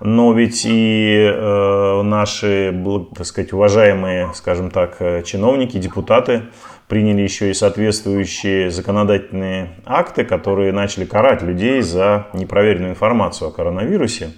Но 0.01 0.33
ведь 0.33 0.65
и 0.65 1.31
э, 1.31 2.01
наши, 2.01 2.75
так 3.15 3.25
сказать, 3.25 3.53
уважаемые, 3.53 4.31
скажем 4.33 4.69
так, 4.69 4.97
э, 4.99 5.23
чиновники, 5.23 5.77
депутаты 5.77 6.43
приняли 6.87 7.21
еще 7.21 7.51
и 7.51 7.53
соответствующие 7.53 8.69
законодательные 8.69 9.69
акты, 9.85 10.25
которые 10.25 10.73
начали 10.73 11.05
карать 11.05 11.41
людей 11.41 11.81
за 11.81 12.27
непроверенную 12.33 12.91
информацию 12.91 13.47
о 13.49 13.51
коронавирусе. 13.51 14.31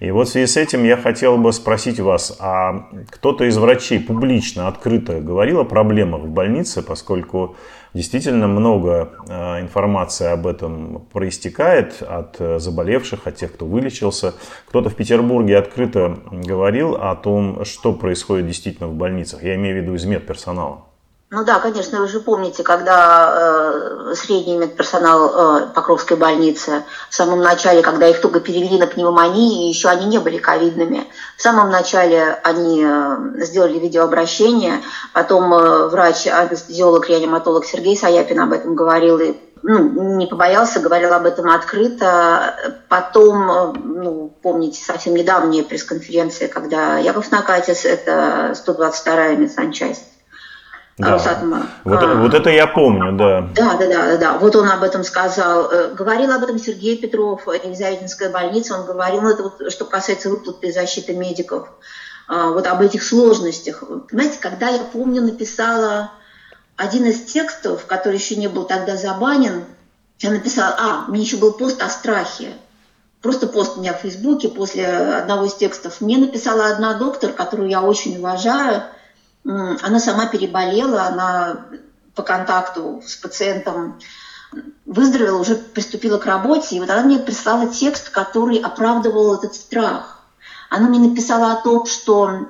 И 0.00 0.12
вот 0.12 0.28
в 0.28 0.30
связи 0.30 0.46
с 0.46 0.56
этим 0.56 0.84
я 0.84 0.96
хотел 0.96 1.36
бы 1.38 1.52
спросить 1.52 1.98
вас, 1.98 2.36
а 2.38 2.88
кто-то 3.10 3.44
из 3.44 3.56
врачей 3.58 3.98
публично, 3.98 4.68
открыто 4.68 5.20
говорил 5.20 5.60
о 5.60 5.64
проблемах 5.64 6.22
в 6.22 6.28
больнице, 6.28 6.82
поскольку 6.82 7.56
действительно 7.94 8.46
много 8.46 9.10
э, 9.28 9.60
информации 9.60 10.28
об 10.28 10.46
этом 10.46 11.06
проистекает 11.12 12.00
от 12.00 12.36
э, 12.40 12.60
заболевших, 12.60 13.26
от 13.26 13.36
тех, 13.36 13.52
кто 13.52 13.66
вылечился. 13.66 14.34
Кто-то 14.68 14.88
в 14.88 14.94
Петербурге 14.94 15.58
открыто 15.58 16.18
говорил 16.30 16.94
о 16.94 17.16
том, 17.16 17.64
что 17.64 17.92
происходит 17.92 18.46
действительно 18.46 18.88
в 18.88 18.94
больницах. 18.94 19.42
Я 19.42 19.56
имею 19.56 19.80
в 19.80 19.82
виду 19.82 19.94
из 19.94 20.04
медперсонала. 20.04 20.87
Ну 21.30 21.44
да, 21.44 21.58
конечно, 21.58 22.00
вы 22.00 22.08
же 22.08 22.20
помните, 22.20 22.62
когда 22.62 23.34
э, 24.10 24.14
средний 24.14 24.56
медперсонал 24.56 25.26
э, 25.28 25.66
Покровской 25.74 26.16
больницы 26.16 26.84
в 27.10 27.14
самом 27.14 27.40
начале, 27.40 27.82
когда 27.82 28.08
их 28.08 28.22
только 28.22 28.40
перевели 28.40 28.78
на 28.78 28.86
пневмонии, 28.86 29.68
еще 29.68 29.88
они 29.88 30.06
не 30.06 30.16
были 30.18 30.38
ковидными. 30.38 31.06
В 31.36 31.42
самом 31.42 31.68
начале 31.68 32.40
они 32.44 32.82
э, 32.82 33.44
сделали 33.44 33.78
видеообращение, 33.78 34.80
потом 35.12 35.52
э, 35.52 35.88
врач, 35.88 36.26
анестезиолог, 36.28 37.06
реаниматолог 37.10 37.66
Сергей 37.66 37.94
Саяпин 37.94 38.40
об 38.40 38.52
этом 38.52 38.74
говорил 38.74 39.18
и 39.18 39.36
ну, 39.62 40.16
не 40.16 40.26
побоялся, 40.26 40.80
говорил 40.80 41.12
об 41.12 41.26
этом 41.26 41.50
открыто. 41.50 42.54
Потом, 42.88 43.50
э, 43.50 43.72
ну, 43.84 44.32
помните, 44.40 44.82
совсем 44.82 45.14
недавние 45.14 45.62
пресс-конференции, 45.62 46.46
когда 46.46 46.96
Яков 46.96 47.30
Накатис, 47.30 47.84
это 47.84 48.54
122-я 48.54 49.36
медсанчасть, 49.36 50.04
да. 50.98 51.12
Росатома. 51.12 51.68
Вот, 51.84 52.02
а, 52.02 52.14
вот 52.16 52.34
это 52.34 52.50
я 52.50 52.66
помню, 52.66 53.12
да. 53.12 53.48
Да, 53.54 53.76
да, 53.76 53.86
да, 53.86 54.16
да. 54.16 54.38
Вот 54.38 54.56
он 54.56 54.68
об 54.68 54.82
этом 54.82 55.04
сказал. 55.04 55.70
Э, 55.70 55.94
говорил 55.94 56.32
об 56.32 56.42
этом 56.42 56.58
Сергей 56.58 56.98
Петров, 56.98 57.46
Елизаветинская 57.46 58.30
больница. 58.30 58.74
Он 58.74 58.84
говорил, 58.84 59.20
ну, 59.22 59.30
это 59.30 59.44
вот, 59.44 59.72
что 59.72 59.84
касается 59.84 60.28
выплаты 60.28 60.72
защиты 60.72 61.14
медиков, 61.14 61.68
а, 62.26 62.50
вот 62.50 62.66
об 62.66 62.80
этих 62.82 63.04
сложностях. 63.04 63.84
Понимаете, 64.10 64.38
когда 64.40 64.68
я 64.68 64.80
помню, 64.80 65.22
написала 65.22 66.10
один 66.76 67.06
из 67.06 67.22
текстов, 67.22 67.86
который 67.86 68.14
еще 68.14 68.34
не 68.34 68.48
был 68.48 68.64
тогда 68.64 68.96
забанен, 68.96 69.64
я 70.18 70.30
написала, 70.30 70.74
а, 70.78 71.04
мне 71.10 71.22
еще 71.22 71.36
был 71.36 71.52
пост 71.52 71.80
о 71.80 71.88
страхе. 71.88 72.54
Просто 73.22 73.46
пост 73.46 73.76
у 73.76 73.80
меня 73.80 73.94
в 73.94 74.00
Фейсбуке 74.00 74.48
после 74.48 74.86
одного 74.86 75.44
из 75.44 75.54
текстов. 75.54 76.00
Мне 76.00 76.18
написала 76.18 76.66
одна 76.66 76.94
доктор, 76.94 77.32
которую 77.32 77.68
я 77.68 77.82
очень 77.82 78.18
уважаю, 78.18 78.82
она 79.44 80.00
сама 80.00 80.26
переболела, 80.26 81.04
она 81.04 81.66
по 82.14 82.22
контакту 82.22 83.02
с 83.06 83.16
пациентом 83.16 83.98
выздоровела, 84.86 85.38
уже 85.38 85.56
приступила 85.56 86.18
к 86.18 86.26
работе, 86.26 86.76
и 86.76 86.80
вот 86.80 86.90
она 86.90 87.02
мне 87.04 87.18
прислала 87.18 87.66
текст, 87.66 88.10
который 88.10 88.58
оправдывал 88.58 89.36
этот 89.36 89.54
страх. 89.54 90.24
Она 90.70 90.88
мне 90.88 90.98
написала 90.98 91.52
о 91.52 91.62
том, 91.62 91.86
что 91.86 92.48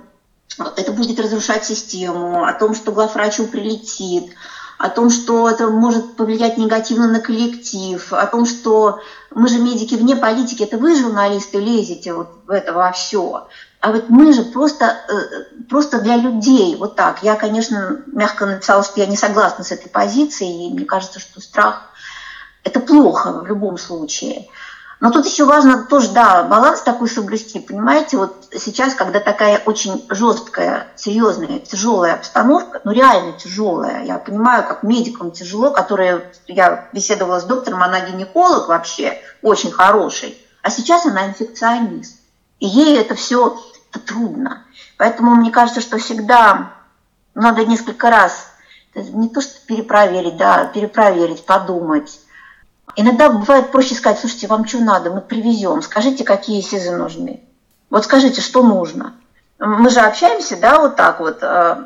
это 0.77 0.93
будет 0.93 1.21
разрушать 1.21 1.65
систему, 1.65 2.45
о 2.45 2.53
том, 2.53 2.75
что 2.75 2.93
главврачу 2.93 3.47
прилетит, 3.47 4.33
о 4.79 4.89
том, 4.89 5.11
что 5.11 5.51
это 5.51 5.69
может 5.69 6.17
повлиять 6.17 6.57
негативно 6.57 7.09
на 7.09 7.21
коллектив, 7.21 8.13
о 8.13 8.27
том, 8.27 8.47
что 8.47 9.01
мы 9.35 9.49
же 9.49 9.59
медики 9.59 9.97
вне 9.97 10.15
политики, 10.15 10.63
это 10.63 10.79
вы, 10.79 10.95
журналисты, 10.97 11.59
лезете 11.59 12.15
вот 12.15 12.29
в 12.47 12.51
это 12.51 12.73
во 12.73 12.93
все. 12.93 13.49
А 13.81 13.93
вот 13.93 14.09
мы 14.09 14.33
же 14.33 14.45
просто, 14.45 14.87
э, 14.87 15.65
просто 15.69 16.01
для 16.01 16.17
людей, 16.17 16.77
вот 16.77 16.95
так. 16.95 17.23
Я, 17.23 17.35
конечно, 17.35 18.03
мягко 18.07 18.47
написала, 18.47 18.85
что 18.85 19.01
я 19.01 19.07
не 19.07 19.17
согласна 19.17 19.65
с 19.65 19.73
этой 19.73 19.89
позицией, 19.89 20.69
и 20.69 20.73
мне 20.73 20.85
кажется, 20.85 21.19
что 21.19 21.41
страх– 21.41 21.91
это 22.65 22.81
плохо 22.81 23.33
в 23.33 23.47
любом 23.47 23.79
случае. 23.79 24.49
Но 25.01 25.11
тут 25.11 25.27
еще 25.27 25.45
важно 25.45 25.85
тоже, 25.85 26.11
да, 26.11 26.43
баланс 26.43 26.81
такой 26.81 27.09
соблюсти. 27.09 27.61
Понимаете, 27.61 28.17
вот 28.17 28.49
сейчас, 28.53 28.95
когда 28.95 29.21
такая 29.21 29.63
очень 29.65 30.05
жесткая, 30.11 30.89
серьезная, 30.97 31.61
тяжелая 31.61 32.15
обстановка, 32.15 32.81
ну 32.83 32.91
реально 32.91 33.33
тяжелая, 33.33 34.05
я 34.05 34.19
понимаю, 34.19 34.65
как 34.67 34.83
медикам 34.83 35.31
тяжело, 35.31 35.71
которые, 35.71 36.33
я 36.49 36.89
беседовала 36.93 37.39
с 37.39 37.45
доктором, 37.45 37.83
она 37.83 38.01
гинеколог 38.01 38.69
вообще, 38.69 39.21
очень 39.41 39.71
хороший, 39.71 40.37
а 40.63 40.71
сейчас 40.71 41.07
она 41.07 41.27
инфекционист. 41.27 42.19
И 42.59 42.67
ей 42.67 42.99
это 42.99 43.15
все 43.15 43.57
трудно. 44.07 44.65
Поэтому 44.97 45.37
мне 45.37 45.53
кажется, 45.53 45.81
что 45.81 45.99
всегда 45.99 46.73
надо 47.35 47.65
несколько 47.65 48.11
раз 48.11 48.49
не 48.95 49.29
то 49.29 49.41
что 49.41 49.65
перепроверить, 49.67 50.37
да, 50.37 50.65
перепроверить, 50.67 51.47
подумать. 51.47 52.21
Иногда 52.97 53.31
бывает 53.31 53.71
проще 53.71 53.95
сказать, 53.95 54.19
слушайте, 54.19 54.47
вам 54.47 54.67
что 54.67 54.79
надо, 54.79 55.11
мы 55.11 55.21
привезем, 55.21 55.83
скажите, 55.83 56.25
какие 56.25 56.61
СИЗы 56.61 56.97
нужны. 56.97 57.43
Вот 57.91 58.05
скажите, 58.05 58.41
что 58.41 58.63
нужно. 58.63 59.15
Мы 59.59 59.91
же 59.91 60.01
общаемся, 60.01 60.57
да, 60.57 60.81
вот 60.81 60.97
так 60.97 61.21
вот, 61.21 61.39
э, 61.43 61.85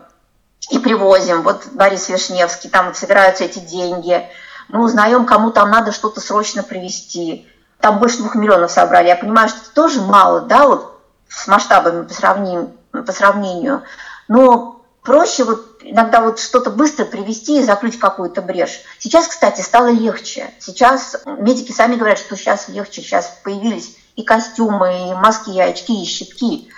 и 0.71 0.79
привозим. 0.79 1.43
Вот 1.43 1.67
Борис 1.73 2.09
Вишневский, 2.09 2.71
там 2.71 2.87
вот 2.87 2.97
собираются 2.97 3.45
эти 3.45 3.59
деньги. 3.59 4.27
Мы 4.69 4.85
узнаем, 4.85 5.27
кому 5.27 5.51
там 5.51 5.71
надо 5.71 5.93
что-то 5.93 6.21
срочно 6.21 6.63
привезти 6.63 7.47
там 7.83 7.99
больше 7.99 8.19
двух 8.19 8.37
миллионов 8.37 8.71
собрали. 8.71 9.09
Я 9.09 9.17
понимаю, 9.17 9.49
что 9.49 9.59
это 9.59 9.75
тоже 9.75 10.01
мало, 10.01 10.43
да, 10.43 10.67
вот 10.67 11.01
с 11.29 11.49
масштабами 11.49 12.05
по 12.07 12.15
сравнению, 12.15 12.71
по 12.93 13.13
сравнению. 13.13 13.83
Но 14.29 14.82
проще 15.03 15.45
вот 15.45 15.81
иногда 15.83 16.21
вот 16.21 16.41
что-то 16.41 16.71
быстро 16.71 17.05
привести 17.05 17.59
и 17.59 17.65
закрыть 17.65 17.99
какую-то 17.99 18.43
брешь. 18.43 18.83
Сейчас, 18.99 19.27
кстати, 19.27 19.61
стало 19.61 19.89
легче. 19.89 20.51
Сейчас 20.59 21.17
медики 21.27 21.73
сами 21.73 21.97
говорят, 21.97 22.19
что 22.19 22.37
сейчас 22.37 22.69
легче, 22.69 23.03
сейчас 23.03 23.39
появились 23.43 23.97
и 24.17 24.23
костюмы, 24.23 25.11
и 25.11 25.15
маски, 25.15 25.51
и 25.51 25.61
очки, 25.61 26.03
и 26.03 26.07
щитки. 26.07 26.69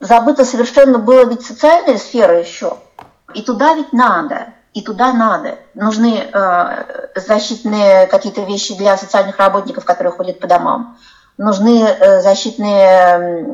Забыто 0.00 0.44
совершенно 0.44 0.98
было 0.98 1.24
ведь 1.26 1.46
социальная 1.46 1.98
сфера 1.98 2.38
еще. 2.38 2.78
И 3.34 3.42
туда 3.42 3.74
ведь 3.74 3.92
надо 3.92 4.54
и 4.74 4.80
туда 4.80 5.12
надо. 5.12 5.58
Нужны 5.74 6.30
э, 6.32 7.08
защитные 7.14 8.06
какие-то 8.06 8.42
вещи 8.42 8.74
для 8.74 8.96
социальных 8.96 9.38
работников, 9.38 9.84
которые 9.84 10.12
ходят 10.12 10.40
по 10.40 10.46
домам. 10.46 10.96
нужны 11.36 11.82
э, 11.82 12.20
защитные 12.22 13.46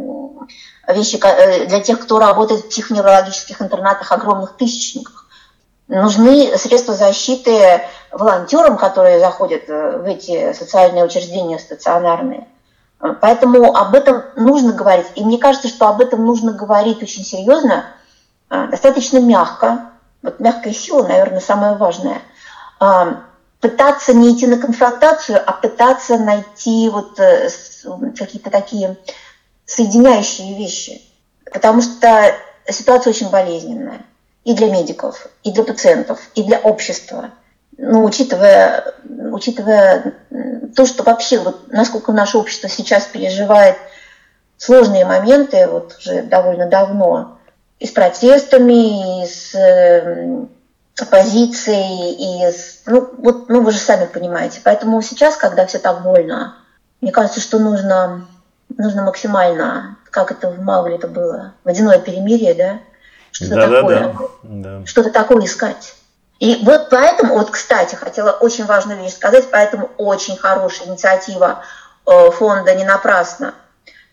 вещи 0.89 1.21
э, 1.23 1.67
для 1.67 1.81
тех, 1.81 2.01
кто 2.01 2.19
работает 2.19 2.63
в 2.63 2.69
психоневрологических 2.69 3.61
интернатах, 3.63 4.11
огромных 4.13 4.57
тысячниках. 4.57 5.27
Нужны 5.89 6.57
средства 6.59 6.95
защиты 6.95 7.83
волонтерам, 8.13 8.77
которые 8.77 9.21
заходят 9.21 9.69
в 9.69 10.05
эти 10.05 10.53
социальные 10.53 11.05
учреждения 11.05 11.59
стационарные. 11.59 12.47
Поэтому 12.99 13.75
об 13.75 13.95
этом 13.95 14.23
нужно 14.37 14.73
говорить. 14.73 15.07
И 15.15 15.25
мне 15.25 15.39
кажется, 15.39 15.69
что 15.69 15.89
об 15.89 16.03
этом 16.03 16.27
нужно 16.27 16.53
говорить 16.53 17.03
очень 17.03 17.25
серьезно, 17.25 17.87
достаточно 18.51 19.19
мягко. 19.19 19.93
Вот 20.23 20.41
мягкая 20.41 20.75
сила, 20.75 21.05
наверное, 21.05 21.41
самое 21.41 21.75
важное 21.77 22.21
пытаться 23.61 24.15
не 24.15 24.35
идти 24.35 24.47
на 24.47 24.59
конфронтацию, 24.59 25.41
а 25.45 25.53
пытаться 25.53 26.19
найти 26.19 26.89
вот 26.89 27.19
э, 27.19 27.49
какие-то 28.17 28.51
такие 28.51 28.97
соединяющие 29.69 30.57
вещи. 30.57 31.01
Потому 31.53 31.83
что 31.83 32.35
ситуация 32.69 33.11
очень 33.11 33.31
болезненная 33.31 34.01
и 34.45 34.55
для 34.55 34.71
медиков, 34.71 35.29
и 35.45 35.53
для 35.53 35.63
пациентов, 35.63 36.19
и 36.35 36.43
для 36.43 36.59
общества. 36.59 37.31
Ну, 37.77 38.03
учитывая, 38.05 38.95
учитывая 39.31 40.15
то, 40.75 40.85
что 40.85 41.05
вообще, 41.05 41.39
вот, 41.39 41.71
насколько 41.71 42.13
наше 42.13 42.39
общество 42.39 42.69
сейчас 42.69 43.05
переживает 43.05 43.77
сложные 44.57 45.05
моменты, 45.05 45.69
вот 45.69 45.97
уже 45.99 46.23
довольно 46.23 46.67
давно, 46.67 47.39
и 47.79 47.87
с 47.87 47.91
протестами, 47.91 49.23
и 49.23 49.27
с 49.27 49.55
оппозицией 51.01 52.13
и 52.13 52.53
ну 52.87 53.09
вот 53.19 53.49
ну 53.49 53.63
вы 53.63 53.71
же 53.71 53.79
сами 53.79 54.07
понимаете 54.07 54.61
поэтому 54.65 55.01
сейчас 55.01 55.37
когда 55.37 55.65
все 55.65 55.79
так 55.79 56.03
больно 56.03 56.57
мне 57.01 57.13
кажется 57.13 57.41
что 57.41 57.61
нужно 57.61 58.27
нужно 58.79 59.03
максимально 59.03 59.97
как 60.11 60.31
это 60.33 60.49
в 60.49 60.59
Маугли 60.61 60.95
это 60.95 61.07
было 61.07 61.53
водяное 61.65 61.99
перемирие 61.99 62.55
да? 62.55 62.79
Что-то 63.31 63.55
да, 63.57 63.69
такое. 63.69 64.17
Да, 64.43 64.79
да. 64.79 64.87
что-то 64.87 65.11
такое 65.11 65.45
искать. 65.45 65.95
И 66.41 66.61
вот 66.65 66.89
поэтому 66.89 67.35
вот 67.35 67.51
кстати 67.51 67.95
хотела 67.95 68.31
очень 68.31 68.65
важную 68.65 69.03
вещь 69.03 69.15
сказать 69.15 69.51
поэтому 69.51 69.91
очень 69.99 70.37
хорошая 70.37 70.89
инициатива 70.89 71.63
э, 72.07 72.31
фонда 72.31 72.75
не 72.75 72.85
напрасно 72.85 73.55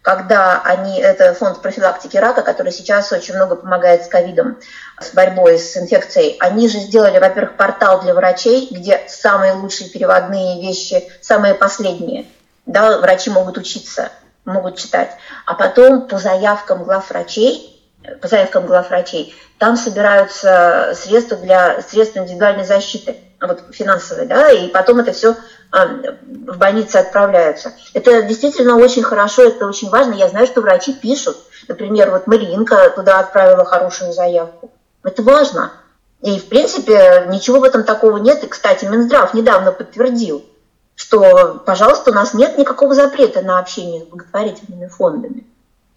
когда 0.05 0.61
они, 0.63 0.99
это 0.99 1.33
фонд 1.33 1.63
профилактики 1.63 2.15
рака, 2.15 2.43
который 2.43 2.71
сейчас 2.71 3.11
очень 3.11 3.33
много 3.33 3.55
помогает 3.55 4.05
с 4.05 4.07
ковидом, 4.07 4.57
с 5.01 5.11
борьбой 5.15 5.57
с 5.57 5.75
инфекцией, 5.77 6.37
они 6.39 6.69
же 6.69 6.77
сделали, 6.77 7.17
во-первых, 7.17 7.57
портал 7.57 8.01
для 8.01 8.13
врачей, 8.13 8.67
где 8.69 9.01
самые 9.07 9.53
лучшие 9.53 9.89
переводные 9.89 10.61
вещи, 10.61 11.11
самые 11.21 11.55
последние, 11.55 12.27
да, 12.67 12.99
врачи 12.99 13.31
могут 13.31 13.57
учиться, 13.57 14.11
могут 14.45 14.77
читать, 14.77 15.11
а 15.45 15.53
потом 15.53 16.07
по 16.07 16.17
заявкам 16.17 16.83
глав 16.83 17.09
врачей, 17.09 17.71
по 18.21 18.27
заявкам 18.27 18.65
глав 18.67 18.89
врачей, 18.89 19.35
там 19.57 19.75
собираются 19.77 20.93
средства 20.95 21.37
для 21.37 21.81
средств 21.81 22.17
индивидуальной 22.17 22.65
защиты, 22.65 23.17
вот 23.41 23.63
финансовые, 23.71 24.27
да, 24.27 24.51
и 24.51 24.67
потом 24.67 24.99
это 24.99 25.11
все 25.11 25.35
а, 25.71 25.87
в 25.87 26.57
больнице 26.57 26.97
отправляются. 26.97 27.73
Это 27.93 28.21
действительно 28.23 28.77
очень 28.77 29.03
хорошо, 29.03 29.43
это 29.43 29.65
очень 29.65 29.89
важно. 29.89 30.13
Я 30.13 30.29
знаю, 30.29 30.47
что 30.47 30.61
врачи 30.61 30.93
пишут. 30.93 31.37
Например, 31.67 32.11
вот 32.11 32.27
Маринка 32.27 32.89
туда 32.95 33.19
отправила 33.19 33.65
хорошую 33.65 34.13
заявку. 34.13 34.71
Это 35.03 35.21
важно. 35.21 35.71
И, 36.21 36.39
в 36.39 36.47
принципе, 36.47 37.25
ничего 37.27 37.59
в 37.59 37.63
этом 37.63 37.83
такого 37.83 38.17
нет. 38.17 38.43
И, 38.43 38.47
кстати, 38.47 38.85
Минздрав 38.85 39.33
недавно 39.33 39.71
подтвердил, 39.71 40.45
что, 40.95 41.61
пожалуйста, 41.65 42.11
у 42.11 42.13
нас 42.13 42.33
нет 42.33 42.57
никакого 42.57 42.93
запрета 42.93 43.41
на 43.41 43.59
общение 43.59 44.01
с 44.01 44.05
благотворительными 44.05 44.87
фондами. 44.87 45.45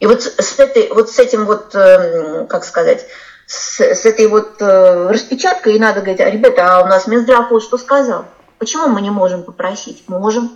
И 0.01 0.07
вот 0.07 0.23
с, 0.23 0.59
этой, 0.59 0.89
вот 0.93 1.11
с 1.11 1.19
этим 1.19 1.47
вот, 1.47 1.75
эм, 1.75 2.47
как 2.47 2.65
сказать, 2.65 3.07
с, 3.47 3.81
с 3.81 4.05
этой 4.05 4.27
вот 4.27 4.61
э, 4.61 5.09
распечаткой 5.11 5.75
и 5.75 5.79
надо 5.79 6.01
говорить, 6.01 6.21
а, 6.21 6.31
ребята, 6.31 6.77
а 6.77 6.83
у 6.83 6.87
нас 6.87 7.07
Минздрав 7.07 7.51
вот 7.51 7.63
что 7.63 7.79
сказал– 7.79 8.27
Почему 8.59 8.89
мы 8.89 9.01
не 9.01 9.11
можем 9.11 9.45
попросить? 9.45 10.09
Можем. 10.09 10.51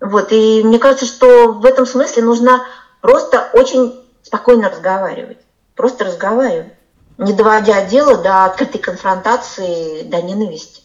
Вот, 0.00 0.30
и 0.30 0.62
мне 0.62 0.78
кажется, 0.78 1.06
что 1.06 1.52
в 1.52 1.64
этом 1.64 1.86
смысле 1.86 2.22
нужно 2.22 2.62
просто 3.00 3.48
очень 3.54 3.98
спокойно 4.22 4.68
разговаривать. 4.68 5.38
Просто 5.74 6.04
разговаривать. 6.04 6.72
Не 7.16 7.32
доводя 7.32 7.82
дело 7.86 8.18
до 8.18 8.44
открытой 8.44 8.80
конфронтации, 8.80 10.02
до 10.02 10.20
ненависти, 10.20 10.82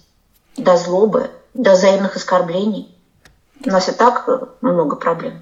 до 0.55 0.77
злобы, 0.77 1.29
до 1.53 1.73
взаимных 1.73 2.15
оскорблений. 2.15 2.97
У 3.65 3.69
нас 3.69 3.89
и 3.89 3.91
так 3.91 4.27
много 4.61 4.95
проблем. 4.95 5.33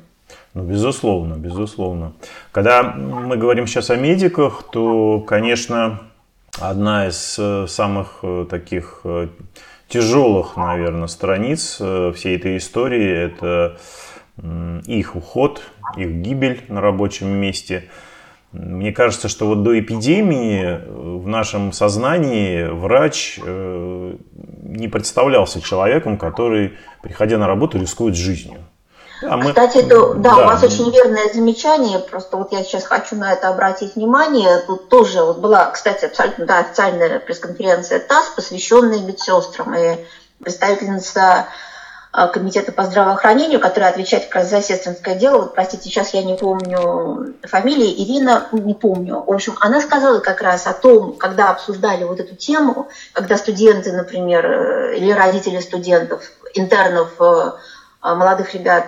Ну, 0.53 0.63
безусловно, 0.63 1.35
безусловно. 1.35 2.13
Когда 2.51 2.83
мы 2.83 3.37
говорим 3.37 3.67
сейчас 3.67 3.89
о 3.89 3.95
медиках, 3.95 4.63
то, 4.71 5.21
конечно, 5.21 6.01
одна 6.59 7.07
из 7.07 7.37
э, 7.39 7.65
самых 7.67 8.19
э, 8.23 8.45
таких 8.49 9.01
э, 9.03 9.27
тяжелых, 9.87 10.57
наверное, 10.57 11.07
страниц 11.07 11.77
э, 11.79 12.11
всей 12.15 12.35
этой 12.37 12.57
истории. 12.57 13.25
Это 13.25 13.77
их 14.85 15.17
уход, 15.17 15.61
их 15.97 16.11
гибель 16.11 16.63
на 16.69 16.79
рабочем 16.79 17.27
месте. 17.27 17.89
Мне 18.51 18.91
кажется, 18.91 19.27
что 19.29 19.45
вот 19.45 19.61
до 19.61 19.79
эпидемии 19.79 20.63
э, 20.63 20.79
в 20.87 21.27
нашем 21.27 21.71
сознании 21.71 22.63
врач 22.65 23.39
э, 23.43 24.15
не 24.63 24.87
представлялся 24.87 25.61
человеком, 25.61 26.17
который, 26.17 26.77
приходя 27.03 27.37
на 27.37 27.47
работу, 27.47 27.77
рискует 27.77 28.15
жизнью. 28.15 28.65
А 29.21 29.37
мы... 29.37 29.49
Кстати, 29.49 29.79
это, 29.79 30.13
да, 30.15 30.35
да, 30.35 30.37
у 30.37 30.45
вас 30.45 30.63
очень 30.63 30.89
верное 30.91 31.31
замечание, 31.31 31.99
просто 31.99 32.37
вот 32.37 32.51
я 32.51 32.63
сейчас 32.63 32.85
хочу 32.85 33.15
на 33.15 33.33
это 33.33 33.49
обратить 33.49 33.95
внимание. 33.95 34.59
Тут 34.65 34.89
тоже 34.89 35.21
вот 35.23 35.39
была, 35.39 35.69
кстати, 35.69 36.05
абсолютно 36.05 36.45
да, 36.45 36.59
официальная 36.59 37.19
пресс-конференция 37.19 37.99
ТАСС, 37.99 38.29
посвященная 38.35 38.99
медсестрам, 38.99 39.75
и 39.75 39.97
представительница 40.41 41.47
комитета 42.11 42.71
по 42.71 42.85
здравоохранению, 42.85 43.59
которая 43.59 43.91
отвечает 43.91 44.25
как 44.25 44.35
раз 44.35 44.49
за 44.49 44.61
сестринское 44.61 45.15
дело, 45.15 45.41
вот, 45.41 45.53
простите, 45.53 45.83
сейчас 45.83 46.13
я 46.13 46.23
не 46.23 46.35
помню 46.35 47.35
фамилии, 47.43 48.03
Ирина, 48.03 48.47
не 48.51 48.73
помню. 48.73 49.23
В 49.25 49.31
общем, 49.31 49.55
она 49.59 49.79
сказала 49.79 50.19
как 50.19 50.41
раз 50.41 50.65
о 50.65 50.73
том, 50.73 51.13
когда 51.13 51.51
обсуждали 51.51 52.03
вот 52.03 52.19
эту 52.19 52.35
тему, 52.35 52.89
когда 53.13 53.37
студенты, 53.37 53.91
например, 53.93 54.45
э, 54.45 54.97
или 54.97 55.11
родители 55.11 55.59
студентов, 55.59 56.23
интернов 56.55 57.13
э, 57.19 57.51
молодых 58.01 58.53
ребят 58.53 58.85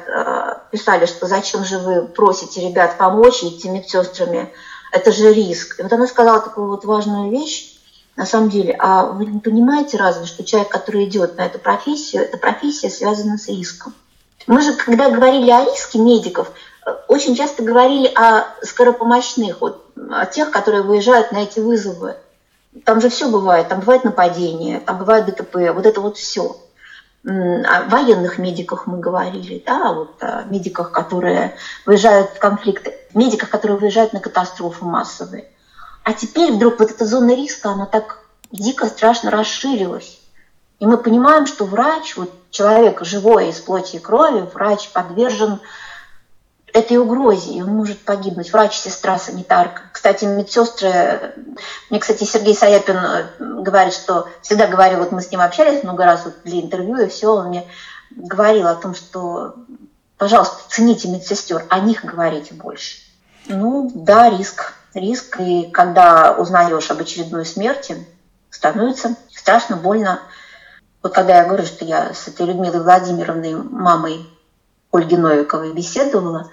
писали, 0.71 1.05
что 1.05 1.27
зачем 1.27 1.65
же 1.65 1.79
вы 1.79 2.07
просите 2.07 2.61
ребят 2.61 2.97
помочь 2.97 3.43
идти 3.43 3.67
медсестрами, 3.69 4.49
это 4.91 5.11
же 5.11 5.33
риск. 5.33 5.79
И 5.79 5.83
вот 5.83 5.91
она 5.91 6.07
сказала 6.07 6.39
такую 6.39 6.67
вот 6.67 6.85
важную 6.85 7.29
вещь, 7.29 7.70
на 8.15 8.25
самом 8.25 8.49
деле, 8.49 8.75
а 8.79 9.05
вы 9.05 9.25
не 9.25 9.39
понимаете 9.39 9.97
разве, 9.97 10.25
что 10.25 10.43
человек, 10.43 10.69
который 10.69 11.05
идет 11.05 11.37
на 11.37 11.45
эту 11.45 11.59
профессию, 11.59 12.23
эта 12.23 12.37
профессия 12.37 12.89
связана 12.89 13.37
с 13.37 13.47
риском. 13.47 13.93
Мы 14.47 14.61
же, 14.61 14.73
когда 14.73 15.09
говорили 15.09 15.49
о 15.49 15.63
риске 15.63 15.99
медиков, 15.99 16.51
очень 17.07 17.35
часто 17.35 17.63
говорили 17.63 18.07
о 18.07 18.45
скоропомощных, 18.63 19.61
вот, 19.61 19.85
о 20.09 20.25
тех, 20.25 20.51
которые 20.51 20.83
выезжают 20.83 21.31
на 21.31 21.43
эти 21.43 21.59
вызовы. 21.59 22.15
Там 22.85 23.01
же 23.01 23.09
все 23.09 23.29
бывает, 23.29 23.67
там 23.67 23.79
бывает 23.79 24.03
нападение, 24.03 24.79
там 24.79 24.97
бывает 24.97 25.25
ДТП, 25.25 25.55
вот 25.73 25.85
это 25.85 26.01
вот 26.01 26.17
все 26.17 26.57
о 27.23 27.83
военных 27.83 28.39
медиках 28.39 28.87
мы 28.87 28.99
говорили, 28.99 29.61
да, 29.65 29.93
вот 29.93 30.21
о 30.23 30.43
медиках, 30.49 30.91
которые 30.91 31.55
выезжают 31.85 32.31
в 32.31 32.39
конфликты, 32.39 32.95
медиках, 33.13 33.49
которые 33.49 33.77
выезжают 33.77 34.13
на 34.13 34.19
катастрофы 34.19 34.85
массовые. 34.85 35.45
А 36.03 36.13
теперь 36.13 36.53
вдруг 36.53 36.79
вот 36.79 36.91
эта 36.91 37.05
зона 37.05 37.35
риска, 37.35 37.69
она 37.69 37.85
так 37.85 38.19
дико 38.51 38.87
страшно 38.87 39.31
расширилась. 39.31 40.19
И 40.79 40.85
мы 40.85 40.97
понимаем, 40.97 41.45
что 41.45 41.65
врач, 41.65 42.17
вот 42.17 42.31
человек 42.49 43.03
живой 43.03 43.49
из 43.49 43.59
плоти 43.59 43.97
и 43.97 43.99
крови, 43.99 44.49
врач 44.53 44.89
подвержен 44.89 45.59
этой 46.73 46.97
угрозе, 46.97 47.51
и 47.51 47.61
он 47.61 47.69
может 47.69 47.99
погибнуть. 47.99 48.51
Врач, 48.51 48.77
сестра, 48.77 49.19
санитарка. 49.19 49.83
Кстати, 49.91 50.25
медсестры, 50.25 51.35
мне, 51.89 51.99
кстати, 51.99 52.23
Сергей 52.23 52.55
Саяпин 52.55 52.97
э, 52.97 53.25
говорит, 53.61 53.93
что 53.93 54.27
всегда 54.41 54.67
говорил, 54.67 54.99
вот 54.99 55.11
мы 55.11 55.21
с 55.21 55.31
ним 55.31 55.41
общались 55.41 55.83
много 55.83 56.05
раз 56.05 56.25
вот 56.25 56.35
для 56.43 56.61
интервью, 56.61 56.97
и 56.97 57.09
все, 57.09 57.35
он 57.35 57.49
мне 57.49 57.67
говорил 58.09 58.67
о 58.67 58.75
том, 58.75 58.95
что, 58.95 59.55
пожалуйста, 60.17 60.57
цените 60.69 61.09
медсестер, 61.09 61.65
о 61.69 61.79
них 61.79 62.05
говорите 62.05 62.53
больше. 62.53 62.97
Ну, 63.47 63.91
да, 63.93 64.29
риск. 64.29 64.73
Риск, 64.93 65.39
и 65.39 65.69
когда 65.71 66.33
узнаешь 66.33 66.89
об 66.91 67.01
очередной 67.01 67.45
смерти, 67.45 68.05
становится 68.49 69.15
страшно 69.31 69.77
больно. 69.77 70.19
Вот 71.01 71.13
когда 71.13 71.37
я 71.37 71.45
говорю, 71.45 71.65
что 71.65 71.85
я 71.85 72.13
с 72.13 72.27
этой 72.27 72.45
Людмилой 72.45 72.81
Владимировной, 72.81 73.55
мамой 73.55 74.29
Ольги 74.91 75.17
Новиковой 75.17 75.73
беседовала, 75.73 76.51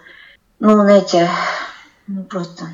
ну, 0.59 0.73
знаете, 0.75 1.29
ну, 2.07 2.25
просто... 2.25 2.67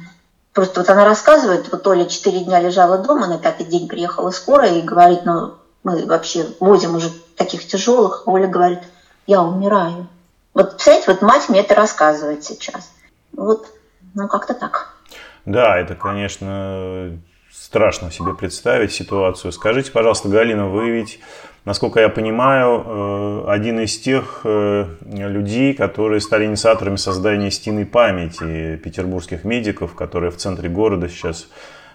Просто 0.52 0.80
вот 0.80 0.88
она 0.88 1.04
рассказывает, 1.04 1.72
вот 1.72 1.84
Оля 1.88 2.04
четыре 2.04 2.44
дня 2.44 2.60
лежала 2.60 2.98
дома, 2.98 3.26
на 3.26 3.38
пятый 3.38 3.66
день 3.66 3.88
приехала 3.88 4.30
скорая 4.30 4.74
и 4.74 4.82
говорит, 4.82 5.24
ну, 5.24 5.54
мы 5.82 6.06
вообще 6.06 6.46
возим 6.60 6.94
уже 6.94 7.10
таких 7.36 7.66
тяжелых. 7.66 8.28
Оля 8.28 8.46
говорит, 8.46 8.78
я 9.26 9.42
умираю. 9.42 10.06
Вот, 10.54 10.70
представляете, 10.70 11.10
вот 11.10 11.22
мать 11.22 11.48
мне 11.48 11.60
это 11.60 11.74
рассказывает 11.74 12.44
сейчас. 12.44 12.90
Вот, 13.32 13.66
ну, 14.14 14.28
как-то 14.28 14.54
так. 14.54 14.94
Да, 15.46 15.78
это, 15.78 15.94
конечно, 15.94 17.18
страшно 17.50 18.10
себе 18.10 18.34
представить 18.34 18.92
ситуацию. 18.92 19.52
Скажите, 19.52 19.92
пожалуйста, 19.92 20.28
Галина, 20.28 20.68
вы 20.68 20.90
ведь, 20.90 21.20
насколько 21.64 22.00
я 22.00 22.08
понимаю, 22.08 22.82
э, 22.84 23.44
один 23.48 23.80
из 23.80 23.98
тех 23.98 24.40
э, 24.44 24.86
людей, 25.04 25.74
которые 25.74 26.20
стали 26.20 26.46
инициаторами 26.46 26.96
создания 26.96 27.50
стены 27.50 27.84
памяти 27.84 28.76
петербургских 28.76 29.44
медиков, 29.44 29.94
которая 29.94 30.30
в 30.30 30.36
центре 30.36 30.68
города 30.68 31.08
сейчас 31.08 31.48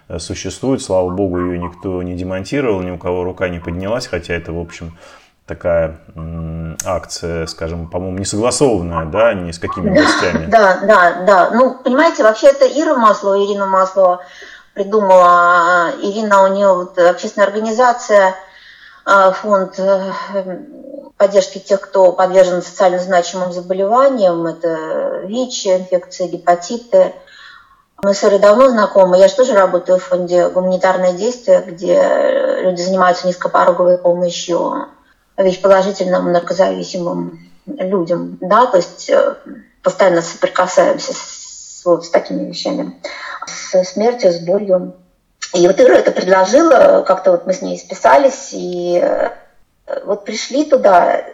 э, 0.08 0.18
существует. 0.18 0.80
Слава 0.80 1.10
богу, 1.10 1.40
ее 1.40 1.58
никто 1.58 2.02
не 2.02 2.14
демонтировал, 2.14 2.82
ни 2.82 2.90
у 2.90 2.98
кого 2.98 3.24
рука 3.24 3.48
не 3.48 3.58
поднялась, 3.58 4.06
хотя 4.06 4.34
это, 4.34 4.52
в 4.52 4.58
общем, 4.58 4.96
такая 5.50 5.98
акция, 6.84 7.46
скажем, 7.46 7.90
по-моему, 7.90 8.18
не 8.18 8.24
согласованная, 8.24 9.06
да, 9.06 9.34
ни 9.34 9.50
с 9.50 9.58
какими 9.58 9.90
властями. 9.90 10.46
Да, 10.46 10.78
да, 10.82 11.22
да. 11.26 11.50
Ну, 11.50 11.74
понимаете, 11.74 12.22
вообще 12.22 12.48
это 12.48 12.66
Ира 12.66 12.94
Маслова, 12.94 13.44
Ирина 13.44 13.66
Маслова 13.66 14.20
придумала. 14.74 15.90
Ирина, 16.00 16.44
у 16.44 16.54
нее 16.54 16.72
вот 16.72 16.96
общественная 16.98 17.48
организация, 17.48 18.36
а, 19.04 19.32
фонд 19.32 19.74
э, 19.78 20.12
поддержки 21.16 21.58
тех, 21.58 21.80
кто 21.80 22.12
подвержен 22.12 22.62
социально 22.62 23.00
значимым 23.00 23.52
заболеваниям, 23.52 24.46
это 24.46 25.22
ВИЧ, 25.24 25.66
инфекции, 25.66 26.28
гепатиты. 26.28 27.12
Мы 28.02 28.14
с 28.14 28.22
Ирой 28.22 28.38
давно 28.38 28.68
знакомы. 28.68 29.18
Я 29.18 29.26
же 29.26 29.34
тоже 29.34 29.54
работаю 29.54 29.98
в 29.98 30.04
фонде 30.04 30.48
«Гуманитарное 30.48 31.12
действие», 31.12 31.62
где 31.66 32.60
люди 32.62 32.80
занимаются 32.82 33.26
низкопороговой 33.26 33.98
помощью 33.98 34.86
ВИЧ-положительным 35.42 36.32
наркозависимым 36.32 37.50
людям, 37.66 38.38
да, 38.40 38.66
то 38.66 38.76
есть 38.76 39.08
э, 39.10 39.36
постоянно 39.82 40.22
соприкасаемся 40.22 41.12
с, 41.12 41.82
вот, 41.84 42.04
с 42.04 42.10
такими 42.10 42.48
вещами, 42.48 43.00
с 43.46 43.84
смертью, 43.84 44.32
с 44.32 44.38
болью. 44.38 44.94
И 45.54 45.66
вот 45.66 45.80
Ира 45.80 45.96
это 45.96 46.12
предложила, 46.12 47.02
как-то 47.06 47.32
вот 47.32 47.46
мы 47.46 47.52
с 47.52 47.62
ней 47.62 47.78
списались, 47.78 48.50
и 48.52 49.00
э, 49.02 49.30
вот 50.04 50.24
пришли 50.24 50.64
туда, 50.64 51.24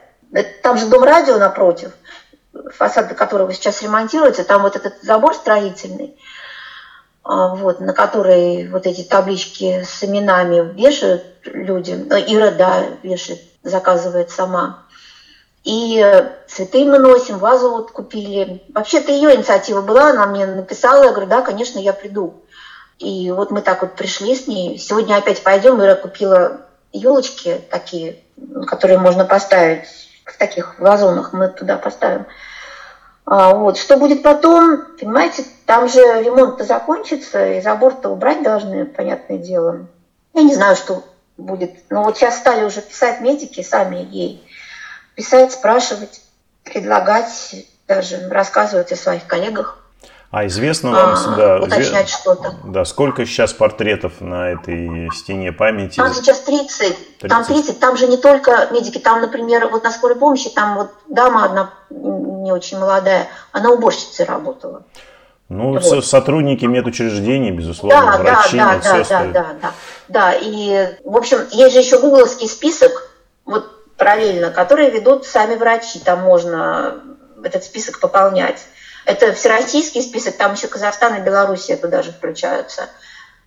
там 0.63 0.79
же 0.79 0.87
дом 0.87 1.03
радио 1.03 1.39
напротив, 1.39 1.93
фасад 2.75 3.15
которого 3.15 3.53
сейчас 3.53 3.83
ремонтируется, 3.83 4.45
там 4.45 4.63
вот 4.63 4.77
этот 4.77 5.03
забор 5.03 5.35
строительный, 5.35 6.17
а, 7.23 7.55
вот, 7.55 7.81
на 7.81 7.93
который 7.93 8.69
вот 8.69 8.87
эти 8.87 9.03
таблички 9.03 9.83
с 9.83 10.05
именами 10.05 10.73
вешают 10.75 11.25
люди, 11.45 11.93
Ира, 11.93 12.53
да, 12.53 12.85
вешает 13.03 13.41
заказывает 13.69 14.31
сама. 14.31 14.85
И 15.65 16.01
цветы 16.47 16.85
мы 16.85 16.99
носим, 16.99 17.39
вазу 17.39 17.71
вот 17.71 17.91
купили. 17.91 18.63
Вообще-то 18.73 19.11
ее 19.11 19.35
инициатива 19.35 19.83
была, 19.83 20.11
она 20.11 20.27
мне 20.27 20.47
написала, 20.47 21.05
я 21.05 21.11
говорю, 21.11 21.27
да, 21.27 21.43
конечно, 21.43 21.79
я 21.79 21.93
приду. 21.93 22.35
И 22.99 23.31
вот 23.31 23.51
мы 23.51 23.61
так 23.61 23.83
вот 23.83 23.95
пришли 23.95 24.35
с 24.35 24.47
ней. 24.47 24.79
Сегодня 24.79 25.17
опять 25.17 25.43
пойдем, 25.43 25.83
Ира 25.83 25.97
купила 25.97 26.61
елочки 26.93 27.61
такие, 27.71 28.23
которые 28.67 28.99
можно 28.99 29.25
поставить 29.25 29.87
в 30.25 30.39
таких 30.39 30.79
вазонах, 30.79 31.33
мы 31.33 31.49
туда 31.49 31.77
поставим. 31.77 32.27
А, 33.25 33.55
вот. 33.55 33.77
Что 33.77 33.97
будет 33.97 34.23
потом, 34.23 34.97
понимаете, 34.99 35.45
там 35.67 35.89
же 35.89 36.01
ремонт-то 36.01 36.65
закончится, 36.65 37.55
и 37.55 37.61
забор-то 37.61 38.09
убрать 38.09 38.43
должны, 38.43 38.87
понятное 38.87 39.39
дело. 39.39 39.87
Я 40.33 40.43
не 40.43 40.55
знаю, 40.55 40.77
что 40.77 41.03
будет. 41.37 41.91
Но 41.91 42.05
вот 42.05 42.17
сейчас 42.17 42.39
стали 42.39 42.65
уже 42.65 42.81
писать 42.81 43.21
медики 43.21 43.63
сами 43.63 44.07
ей, 44.11 44.47
писать, 45.15 45.53
спрашивать, 45.53 46.21
предлагать, 46.65 47.67
даже 47.87 48.29
рассказывать 48.29 48.93
о 48.93 48.97
своих 48.97 49.27
коллегах. 49.27 49.79
А 50.31 50.47
известно 50.47 50.91
вам, 50.91 51.15
а, 51.15 51.37
да, 51.37 51.57
уточнять 51.61 52.09
что-то. 52.09 52.57
Да, 52.65 52.85
сколько 52.85 53.25
сейчас 53.25 53.53
портретов 53.53 54.21
на 54.21 54.51
этой 54.51 55.09
стене 55.15 55.53
памяти? 55.53 55.97
Там 55.97 56.13
сейчас 56.13 56.41
30, 56.41 57.19
30. 57.21 57.29
Там 57.29 57.45
30, 57.45 57.79
там 57.79 57.97
же 57.97 58.09
не 58.09 58.17
только 58.17 58.69
медики, 58.73 58.99
там, 58.99 59.21
например, 59.21 59.69
вот 59.69 59.85
на 59.85 59.93
скорой 59.93 60.17
помощи, 60.17 60.51
там 60.51 60.77
вот 60.77 60.91
дама 61.09 61.45
одна 61.45 61.71
не 61.91 62.51
очень 62.51 62.79
молодая, 62.79 63.29
она 63.53 63.71
уборщицей 63.71 64.27
работала. 64.27 64.83
Ну, 65.49 65.79
вот. 65.79 66.05
сотрудники 66.05 66.65
медучреждений, 66.65 67.53
безусловно, 67.53 68.13
да, 68.13 68.19
врачи, 68.19 68.57
да, 68.57 68.81
да, 68.83 69.05
да, 69.05 69.25
да, 69.25 69.47
да, 69.63 69.73
да. 70.09 70.33
И, 70.33 70.97
в 71.05 71.17
общем, 71.17 71.39
есть 71.53 71.75
же 71.75 71.81
еще 71.81 72.01
гугловский 72.01 72.49
список, 72.49 73.11
вот 73.45 73.77
параллельно, 73.97 74.51
которые 74.51 74.91
ведут 74.91 75.25
сами 75.25 75.55
врачи. 75.55 76.01
Там 76.01 76.21
можно 76.21 77.01
этот 77.43 77.65
список 77.65 78.01
пополнять. 78.01 78.67
Это 79.05 79.33
всероссийский 79.33 80.03
список, 80.03 80.37
там 80.37 80.55
еще 80.55 80.67
Казахстан 80.67 81.15
и 81.17 81.21
Белоруссия 81.21 81.77
туда 81.77 82.03
же 82.03 82.13
включаются. 82.13 82.89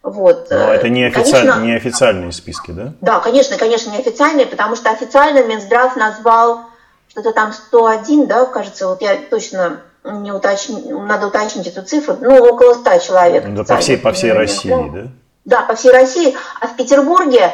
Вот. 0.02 0.50
Но 0.50 0.74
это 0.74 0.88
не, 0.88 1.06
официаль... 1.06 1.42
конечно, 1.42 1.60
не 1.62 1.76
официальные 1.76 2.32
списки, 2.32 2.72
да? 2.72 2.94
Да, 3.02 3.20
конечно, 3.20 3.58
конечно, 3.58 3.92
не 3.92 3.98
официальные, 3.98 4.46
потому 4.46 4.78
что 4.78 4.90
официально 4.90 5.44
Минздрав 5.44 5.98
назвал 5.98 6.62
что-то 7.10 7.34
там 7.34 7.52
101, 7.52 8.28
да, 8.28 8.46
кажется, 8.46 8.88
вот 8.88 9.02
я 9.02 9.18
точно 9.30 9.82
не 10.04 10.32
уточ... 10.32 10.70
надо 10.70 11.28
уточнить 11.28 11.68
эту 11.68 11.84
цифру, 11.84 12.18
ну, 12.22 12.44
около 12.44 12.74
100 12.74 13.00
человек. 13.00 13.54
Да, 13.54 13.64
по 13.64 13.78
всей, 13.78 13.98
по 13.98 14.12
всей 14.12 14.32
России, 14.32 14.92
да? 14.94 15.08
Да, 15.46 15.62
по 15.64 15.76
всей 15.76 15.92
России. 15.92 16.36
А 16.62 16.68
в 16.68 16.76
Петербурге 16.76 17.54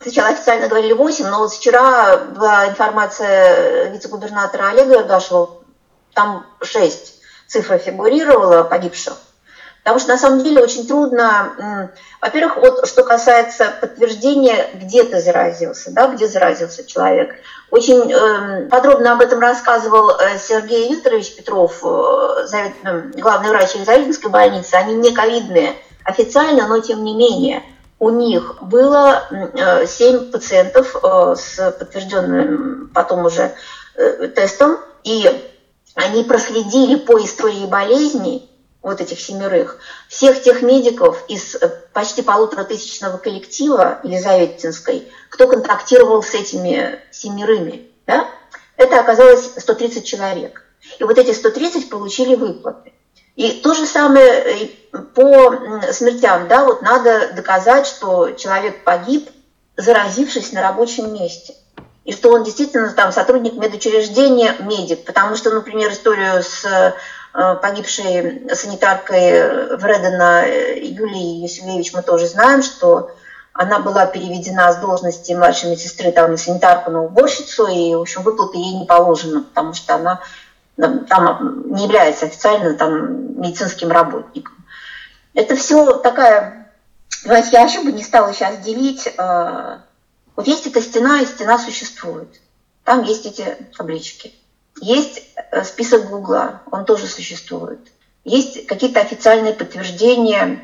сначала 0.00 0.28
официально 0.28 0.68
говорили 0.68 0.92
8, 0.92 1.26
но 1.26 1.38
вот 1.38 1.52
вчера 1.52 2.16
была 2.16 2.68
информация 2.68 3.90
вице-губернатора 3.90 4.68
Олега 4.68 5.00
Иргашева, 5.00 5.50
там 6.14 6.46
6 6.62 7.14
цифра 7.48 7.78
фигурировала 7.78 8.62
погибших. 8.62 9.14
Потому 9.84 10.00
что 10.00 10.08
на 10.08 10.18
самом 10.18 10.42
деле 10.42 10.62
очень 10.62 10.86
трудно, 10.86 11.90
во-первых, 12.22 12.56
вот 12.56 12.88
что 12.88 13.04
касается 13.04 13.70
подтверждения, 13.82 14.70
где 14.72 15.04
ты 15.04 15.20
заразился, 15.20 15.92
да, 15.92 16.08
где 16.08 16.26
заразился 16.26 16.86
человек. 16.86 17.34
Очень 17.70 18.10
э, 18.10 18.68
подробно 18.70 19.12
об 19.12 19.20
этом 19.20 19.40
рассказывал 19.40 20.10
э, 20.10 20.38
Сергей 20.38 20.90
Викторович 20.90 21.36
Петров, 21.36 21.84
э, 21.84 22.46
завет, 22.46 22.72
э, 22.82 23.10
главный 23.16 23.50
врач 23.50 23.74
Елизаветинской 23.74 24.30
больницы. 24.30 24.74
Они 24.74 24.94
не 24.94 25.12
ковидные 25.12 25.74
официально, 26.02 26.66
но 26.66 26.78
тем 26.78 27.04
не 27.04 27.14
менее 27.14 27.62
у 27.98 28.08
них 28.08 28.62
было 28.62 29.24
э, 29.30 29.86
7 29.86 30.30
пациентов 30.30 30.96
э, 31.02 31.34
с 31.36 31.72
подтвержденным 31.72 32.90
потом 32.94 33.26
уже 33.26 33.52
тестом, 34.34 34.78
и 35.02 35.28
они 35.94 36.24
проследили 36.24 36.94
по 36.94 37.22
истории 37.22 37.66
болезней 37.66 38.50
вот 38.84 39.00
этих 39.00 39.18
семерых, 39.18 39.78
всех 40.08 40.42
тех 40.42 40.62
медиков 40.62 41.24
из 41.26 41.56
э, 41.56 41.68
почти 41.92 42.22
полутора 42.22 42.64
тысячного 42.64 43.16
коллектива 43.16 43.98
Елизаветинской, 44.04 45.08
кто 45.30 45.48
контактировал 45.48 46.22
с 46.22 46.34
этими 46.34 47.00
семерыми, 47.10 47.88
да, 48.06 48.28
это 48.76 49.00
оказалось 49.00 49.50
130 49.56 50.06
человек. 50.06 50.62
И 50.98 51.04
вот 51.04 51.18
эти 51.18 51.32
130 51.32 51.88
получили 51.88 52.34
выплаты. 52.34 52.92
И 53.36 53.52
то 53.62 53.74
же 53.74 53.86
самое 53.86 54.70
по 55.14 55.80
смертям, 55.90 56.46
да, 56.46 56.64
вот 56.64 56.82
надо 56.82 57.32
доказать, 57.32 57.86
что 57.86 58.32
человек 58.32 58.84
погиб, 58.84 59.28
заразившись 59.76 60.52
на 60.52 60.60
рабочем 60.60 61.12
месте. 61.12 61.54
И 62.04 62.12
что 62.12 62.30
он 62.30 62.44
действительно 62.44 62.92
там 62.92 63.12
сотрудник 63.12 63.54
медучреждения, 63.54 64.54
медик. 64.60 65.06
Потому 65.06 65.36
что, 65.36 65.50
например, 65.50 65.90
историю 65.90 66.42
с 66.42 66.64
Э, 66.64 66.92
погибшей 67.34 68.48
санитаркой 68.54 69.76
Вредена 69.76 70.46
Юлии 70.46 71.42
Юсевлевич 71.42 71.92
мы 71.92 72.02
тоже 72.02 72.28
знаем, 72.28 72.62
что 72.62 73.10
она 73.52 73.80
была 73.80 74.06
переведена 74.06 74.72
с 74.72 74.76
должности 74.76 75.32
младшей 75.32 75.70
медсестры 75.70 76.12
там, 76.12 76.32
на 76.32 76.36
санитарку 76.36 76.90
на 76.90 77.02
уборщицу, 77.02 77.66
и, 77.66 77.94
в 77.94 78.02
общем, 78.02 78.22
выплаты 78.22 78.58
ей 78.58 78.78
не 78.78 78.86
положено, 78.86 79.42
потому 79.42 79.74
что 79.74 79.94
она 79.96 80.20
там 80.76 81.72
не 81.72 81.84
является 81.84 82.26
официально 82.26 82.74
там, 82.74 83.40
медицинским 83.40 83.90
работником. 83.90 84.54
Это 85.32 85.56
все 85.56 85.98
такая... 85.98 86.72
Понимаете, 87.22 87.50
я 87.52 87.60
вообще 87.62 87.80
бы 87.80 87.92
не 87.92 88.02
стала 88.02 88.32
сейчас 88.32 88.58
делить. 88.58 89.08
Э, 89.16 89.78
вот 90.36 90.46
есть 90.46 90.66
эта 90.66 90.82
стена, 90.82 91.20
и 91.20 91.26
стена 91.26 91.58
существует. 91.58 92.40
Там 92.82 93.02
есть 93.04 93.24
эти 93.24 93.56
таблички. 93.76 94.34
Есть 94.84 95.22
э, 95.50 95.64
список 95.64 96.10
Гугла, 96.10 96.60
он 96.70 96.84
тоже 96.84 97.06
существует. 97.06 97.80
Есть 98.22 98.66
какие-то 98.66 99.00
официальные 99.00 99.54
подтверждения, 99.54 100.62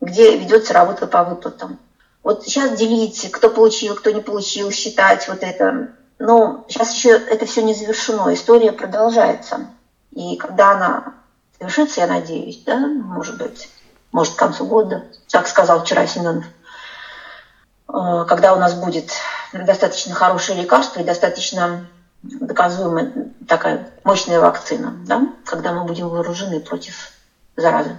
где 0.00 0.36
ведется 0.36 0.74
работа 0.74 1.06
по 1.06 1.22
выплатам. 1.22 1.78
Вот 2.24 2.44
сейчас 2.44 2.76
делить, 2.76 3.30
кто 3.30 3.48
получил, 3.48 3.94
кто 3.94 4.10
не 4.10 4.20
получил, 4.20 4.72
считать 4.72 5.28
вот 5.28 5.44
это. 5.44 5.90
Но 6.18 6.64
сейчас 6.68 6.92
еще 6.96 7.10
это 7.10 7.46
все 7.46 7.62
не 7.62 7.72
завершено, 7.72 8.34
история 8.34 8.72
продолжается. 8.72 9.68
И 10.10 10.36
когда 10.36 10.72
она 10.72 11.14
завершится, 11.60 12.00
я 12.00 12.08
надеюсь, 12.08 12.64
да, 12.66 12.76
может 12.76 13.38
быть, 13.38 13.68
может 14.10 14.34
к 14.34 14.38
концу 14.38 14.66
года, 14.66 15.04
так 15.28 15.46
сказал 15.46 15.84
вчера 15.84 16.08
Семенов, 16.08 16.44
э, 17.88 18.24
когда 18.26 18.52
у 18.52 18.58
нас 18.58 18.74
будет 18.74 19.12
достаточно 19.52 20.12
хорошее 20.12 20.60
лекарство 20.60 20.98
и 20.98 21.04
достаточно 21.04 21.86
доказуемая 22.22 23.32
такая 23.48 23.90
мощная 24.04 24.40
вакцина, 24.40 24.94
да, 25.06 25.28
когда 25.44 25.72
мы 25.72 25.84
будем 25.84 26.08
вооружены 26.08 26.60
против 26.60 27.12
заразы. 27.56 27.96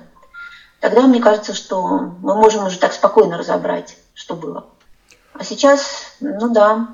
Тогда 0.79 1.01
мне 1.01 1.21
кажется, 1.21 1.53
что 1.53 2.15
мы 2.21 2.35
можем 2.35 2.65
уже 2.65 2.79
так 2.79 2.93
спокойно 2.93 3.37
разобрать, 3.37 3.97
что 4.13 4.35
было. 4.35 4.65
А 5.33 5.43
сейчас, 5.43 6.15
ну 6.19 6.49
да, 6.49 6.87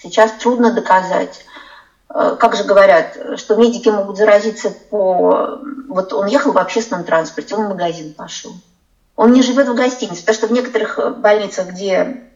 сейчас 0.00 0.32
трудно 0.32 0.72
доказать. 0.72 1.44
Э, 2.08 2.36
как 2.38 2.56
же 2.56 2.64
говорят, 2.64 3.18
что 3.36 3.56
медики 3.56 3.88
могут 3.88 4.16
заразиться 4.16 4.70
по... 4.70 5.60
Вот 5.88 6.12
он 6.12 6.26
ехал 6.26 6.52
в 6.52 6.58
общественном 6.58 7.04
транспорте, 7.04 7.54
он 7.54 7.66
в 7.66 7.68
магазин 7.70 8.14
пошел. 8.14 8.52
Он 9.14 9.32
не 9.32 9.42
живет 9.42 9.68
в 9.68 9.74
гостинице, 9.74 10.20
потому 10.20 10.36
что 10.36 10.46
в 10.46 10.52
некоторых 10.52 11.18
больницах, 11.18 11.68
где, 11.68 12.27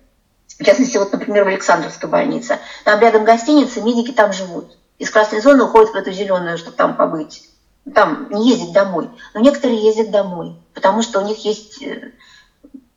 в 0.58 0.64
частности, 0.64 0.96
вот, 0.96 1.12
например, 1.12 1.44
в 1.44 1.48
Александровской 1.48 2.08
больнице, 2.08 2.58
там 2.84 3.00
рядом 3.00 3.24
гостиница, 3.24 3.80
медики 3.80 4.12
там 4.12 4.32
живут. 4.32 4.76
Из 4.98 5.10
красной 5.10 5.40
зоны 5.40 5.64
уходят 5.64 5.90
в 5.90 5.96
эту 5.96 6.12
зеленую, 6.12 6.58
чтобы 6.58 6.76
там 6.76 6.96
побыть. 6.96 7.48
Там 7.92 8.28
не 8.30 8.50
ездить 8.50 8.72
домой. 8.72 9.10
Но 9.34 9.40
некоторые 9.40 9.82
ездят 9.82 10.10
домой, 10.10 10.54
потому 10.74 11.02
что 11.02 11.20
у 11.20 11.26
них 11.26 11.44
есть 11.44 11.82
э, 11.82 12.12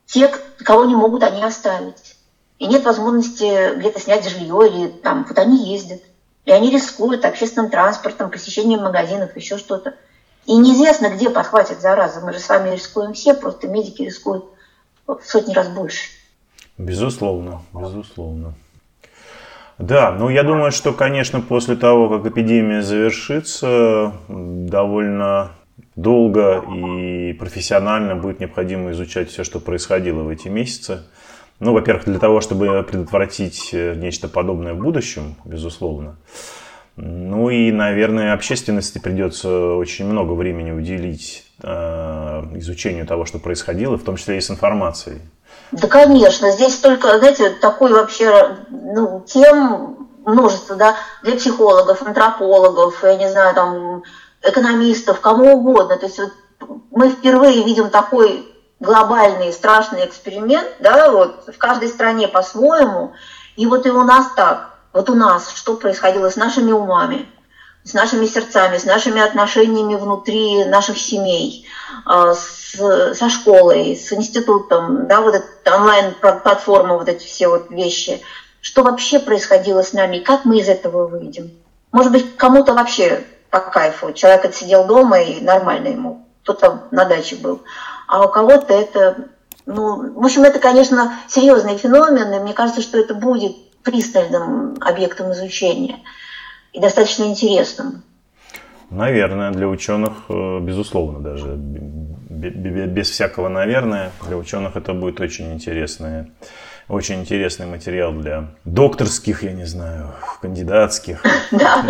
те, 0.06 0.28
кого 0.58 0.84
не 0.84 0.94
могут 0.94 1.22
они 1.22 1.42
оставить. 1.42 2.16
И 2.58 2.66
нет 2.66 2.84
возможности 2.84 3.76
где-то 3.76 4.00
снять 4.00 4.28
жилье 4.28 4.68
или 4.68 4.88
там, 4.88 5.24
куда 5.24 5.42
они 5.42 5.72
ездят. 5.72 6.00
И 6.44 6.52
они 6.52 6.70
рискуют 6.70 7.24
общественным 7.24 7.70
транспортом, 7.70 8.30
посещением 8.30 8.82
магазинов, 8.82 9.36
еще 9.36 9.58
что-то. 9.58 9.94
И 10.44 10.56
неизвестно, 10.56 11.08
где 11.08 11.28
подхватит 11.28 11.80
зараза. 11.80 12.20
Мы 12.20 12.32
же 12.32 12.38
с 12.38 12.48
вами 12.48 12.70
рискуем 12.70 13.14
все, 13.14 13.34
просто 13.34 13.66
медики 13.66 14.02
рискуют 14.02 14.44
в 15.06 15.20
сотни 15.24 15.52
раз 15.52 15.68
больше. 15.68 16.15
Безусловно, 16.78 17.62
безусловно. 17.72 18.54
Да, 19.78 20.12
ну 20.12 20.30
я 20.30 20.42
думаю, 20.42 20.72
что, 20.72 20.92
конечно, 20.92 21.40
после 21.40 21.76
того, 21.76 22.08
как 22.08 22.26
эпидемия 22.26 22.82
завершится, 22.82 24.12
довольно 24.28 25.52
долго 25.96 26.64
и 26.74 27.34
профессионально 27.34 28.16
будет 28.16 28.40
необходимо 28.40 28.92
изучать 28.92 29.28
все, 29.28 29.44
что 29.44 29.60
происходило 29.60 30.22
в 30.22 30.28
эти 30.28 30.48
месяцы. 30.48 31.02
Ну, 31.58 31.72
во-первых, 31.72 32.04
для 32.04 32.18
того, 32.18 32.40
чтобы 32.42 32.82
предотвратить 32.82 33.70
э, 33.72 33.94
нечто 33.94 34.28
подобное 34.28 34.74
в 34.74 34.78
будущем, 34.78 35.36
безусловно. 35.46 36.18
Ну 36.96 37.48
и, 37.48 37.72
наверное, 37.72 38.34
общественности 38.34 38.98
придется 38.98 39.74
очень 39.74 40.06
много 40.06 40.32
времени 40.32 40.70
уделить 40.70 41.44
э, 41.62 41.68
изучению 42.56 43.06
того, 43.06 43.24
что 43.24 43.38
происходило, 43.38 43.96
в 43.96 44.02
том 44.02 44.16
числе 44.16 44.36
и 44.36 44.40
с 44.40 44.50
информацией. 44.50 45.18
Да, 45.72 45.88
конечно. 45.88 46.50
Здесь 46.52 46.76
только, 46.76 47.18
знаете, 47.18 47.50
такой 47.50 47.92
вообще, 47.92 48.58
ну, 48.70 49.24
тем 49.26 50.08
множество, 50.24 50.76
да, 50.76 50.96
для 51.22 51.36
психологов, 51.36 52.02
антропологов, 52.02 53.02
я 53.02 53.16
не 53.16 53.28
знаю, 53.30 53.54
там, 53.54 54.02
экономистов, 54.42 55.20
кому 55.20 55.54
угодно. 55.54 55.96
То 55.96 56.06
есть 56.06 56.18
вот 56.18 56.32
мы 56.90 57.10
впервые 57.10 57.64
видим 57.64 57.90
такой 57.90 58.52
глобальный 58.80 59.52
страшный 59.52 60.06
эксперимент, 60.06 60.68
да, 60.80 61.10
вот 61.10 61.44
в 61.46 61.58
каждой 61.58 61.88
стране 61.88 62.28
по-своему, 62.28 63.12
и 63.56 63.66
вот 63.66 63.86
и 63.86 63.90
у 63.90 64.02
нас 64.02 64.26
так, 64.34 64.74
вот 64.92 65.08
у 65.08 65.14
нас 65.14 65.50
что 65.50 65.76
происходило 65.76 66.30
с 66.30 66.36
нашими 66.36 66.72
умами, 66.72 67.30
с 67.86 67.94
нашими 67.94 68.26
сердцами, 68.26 68.78
с 68.78 68.84
нашими 68.84 69.22
отношениями 69.22 69.94
внутри 69.94 70.64
наших 70.64 70.98
семей, 70.98 71.66
а, 72.04 72.34
с, 72.34 72.74
со 73.14 73.30
школой, 73.30 73.96
с 73.96 74.12
институтом, 74.12 75.06
да, 75.06 75.20
вот 75.20 75.34
эта 75.34 75.76
онлайн-платформа, 75.76 76.96
вот 76.96 77.08
эти 77.08 77.24
все 77.24 77.48
вот 77.48 77.70
вещи. 77.70 78.20
Что 78.60 78.82
вообще 78.82 79.20
происходило 79.20 79.82
с 79.82 79.92
нами, 79.92 80.18
как 80.18 80.44
мы 80.44 80.58
из 80.58 80.68
этого 80.68 81.06
выйдем? 81.06 81.52
Может 81.92 82.12
быть, 82.12 82.36
кому-то 82.36 82.74
вообще 82.74 83.24
по 83.50 83.60
кайфу. 83.60 84.12
Человек 84.12 84.44
отсидел 84.44 84.84
дома 84.84 85.22
и 85.22 85.40
нормально 85.40 85.88
ему. 85.88 86.26
Кто-то 86.42 86.88
на 86.90 87.04
даче 87.04 87.36
был 87.36 87.62
а 88.06 88.24
у 88.24 88.28
кого-то 88.28 88.72
это, 88.72 89.28
ну, 89.66 90.12
в 90.14 90.24
общем, 90.24 90.44
это, 90.44 90.58
конечно, 90.58 91.18
серьезный 91.28 91.76
феномен, 91.76 92.32
и 92.32 92.38
мне 92.38 92.52
кажется, 92.52 92.82
что 92.82 92.98
это 92.98 93.14
будет 93.14 93.56
пристальным 93.82 94.76
объектом 94.80 95.32
изучения 95.32 96.00
и 96.76 96.80
достаточно 96.80 97.24
интересным. 97.24 98.02
Наверное, 98.90 99.50
для 99.50 99.66
ученых, 99.66 100.12
э, 100.28 100.58
безусловно, 100.60 101.20
даже 101.20 101.54
без 101.56 103.10
всякого 103.10 103.48
наверное, 103.48 104.12
для 104.26 104.36
ученых 104.36 104.76
это 104.76 104.92
будет 104.92 105.20
очень 105.20 105.52
интересное 105.52 106.28
очень 106.88 107.20
интересный 107.20 107.66
материал 107.66 108.12
для 108.12 108.50
докторских, 108.64 109.42
я 109.42 109.52
не 109.52 109.64
знаю, 109.64 110.14
кандидатских. 110.40 111.20
Да, 111.50 111.84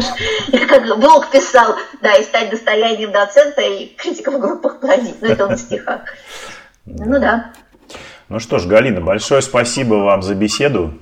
как 0.69 0.99
блог 0.99 1.31
писал, 1.31 1.77
да, 2.01 2.15
и 2.15 2.23
стать 2.23 2.51
достоянием 2.51 3.13
доцента 3.13 3.61
и 3.61 3.95
критика 3.95 4.31
в 4.31 4.41
группах 4.41 4.81
плодить. 4.81 5.17
Ну, 5.21 5.29
это 5.29 5.47
он 5.47 5.57
в 5.57 5.59
стихах. 5.59 6.01
Ну 6.87 7.19
да. 7.19 7.53
Ну 8.29 8.39
что 8.39 8.59
ж, 8.59 8.67
Галина, 8.67 9.01
большое 9.01 9.43
спасибо 9.43 9.95
вам 9.95 10.23
за 10.23 10.35
беседу. 10.35 10.95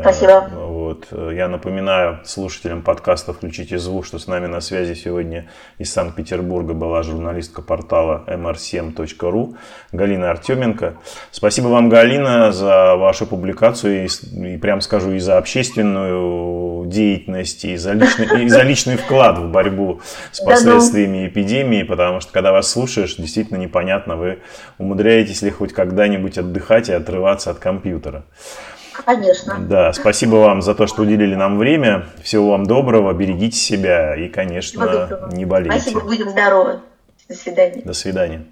Спасибо. 0.00 0.48
Э, 0.50 0.66
вот. 0.66 1.08
Э, 1.10 1.32
я 1.34 1.48
напоминаю 1.48 2.20
слушателям 2.24 2.82
подкаста 2.82 3.32
«Включите 3.32 3.78
звук», 3.78 4.06
что 4.06 4.18
с 4.18 4.26
нами 4.26 4.46
на 4.46 4.60
связи 4.60 4.94
сегодня 4.94 5.48
из 5.78 5.92
Санкт-Петербурга 5.92 6.74
была 6.74 7.02
журналистка 7.02 7.60
портала 7.60 8.24
mr7.ru 8.26 9.56
Галина 9.92 10.30
Артеменко. 10.30 10.94
Спасибо 11.30 11.68
вам, 11.68 11.88
Галина, 11.88 12.52
за 12.52 12.94
вашу 12.96 13.26
публикацию 13.26 14.04
и, 14.04 14.54
и 14.54 14.56
прям 14.58 14.80
скажу, 14.80 15.12
и 15.12 15.18
за 15.18 15.38
общественную 15.38 16.86
деятельность, 16.86 17.64
и 17.64 17.76
за 17.76 17.92
личный, 17.92 18.44
и 18.44 18.48
за 18.48 18.62
личный 18.62 18.96
вклад 18.96 19.38
в 19.38 19.50
борьбу 19.50 20.00
с 20.30 20.40
последствиями 20.40 21.26
эпидемии, 21.26 21.82
потому 21.82 22.20
что 22.20 22.32
когда 22.32 22.52
вас 22.52 22.70
слушаешь, 22.70 23.16
действительно 23.16 23.56
непонятно, 23.58 24.16
вы 24.16 24.38
умудряетесь 24.78 25.42
ли 25.42 25.50
хоть 25.50 25.72
когда-нибудь 25.72 26.38
отдыхать 26.38 26.88
и 26.88 26.92
отрываться 26.92 27.50
от 27.50 27.58
компьютера. 27.58 28.24
Конечно. 29.04 29.56
Да, 29.60 29.92
спасибо 29.92 30.36
вам 30.36 30.62
за 30.62 30.74
то, 30.74 30.86
что 30.86 31.02
уделили 31.02 31.34
нам 31.34 31.58
время. 31.58 32.06
Всего 32.22 32.50
вам 32.50 32.66
доброго, 32.66 33.12
берегите 33.12 33.56
себя 33.56 34.14
и, 34.14 34.28
конечно, 34.28 35.28
не 35.32 35.44
болейте. 35.44 35.80
Спасибо, 35.80 36.00
будем 36.00 36.30
здоровы. 36.30 36.80
До 37.28 37.34
свидания. 37.34 37.82
До 37.82 37.92
свидания. 37.92 38.44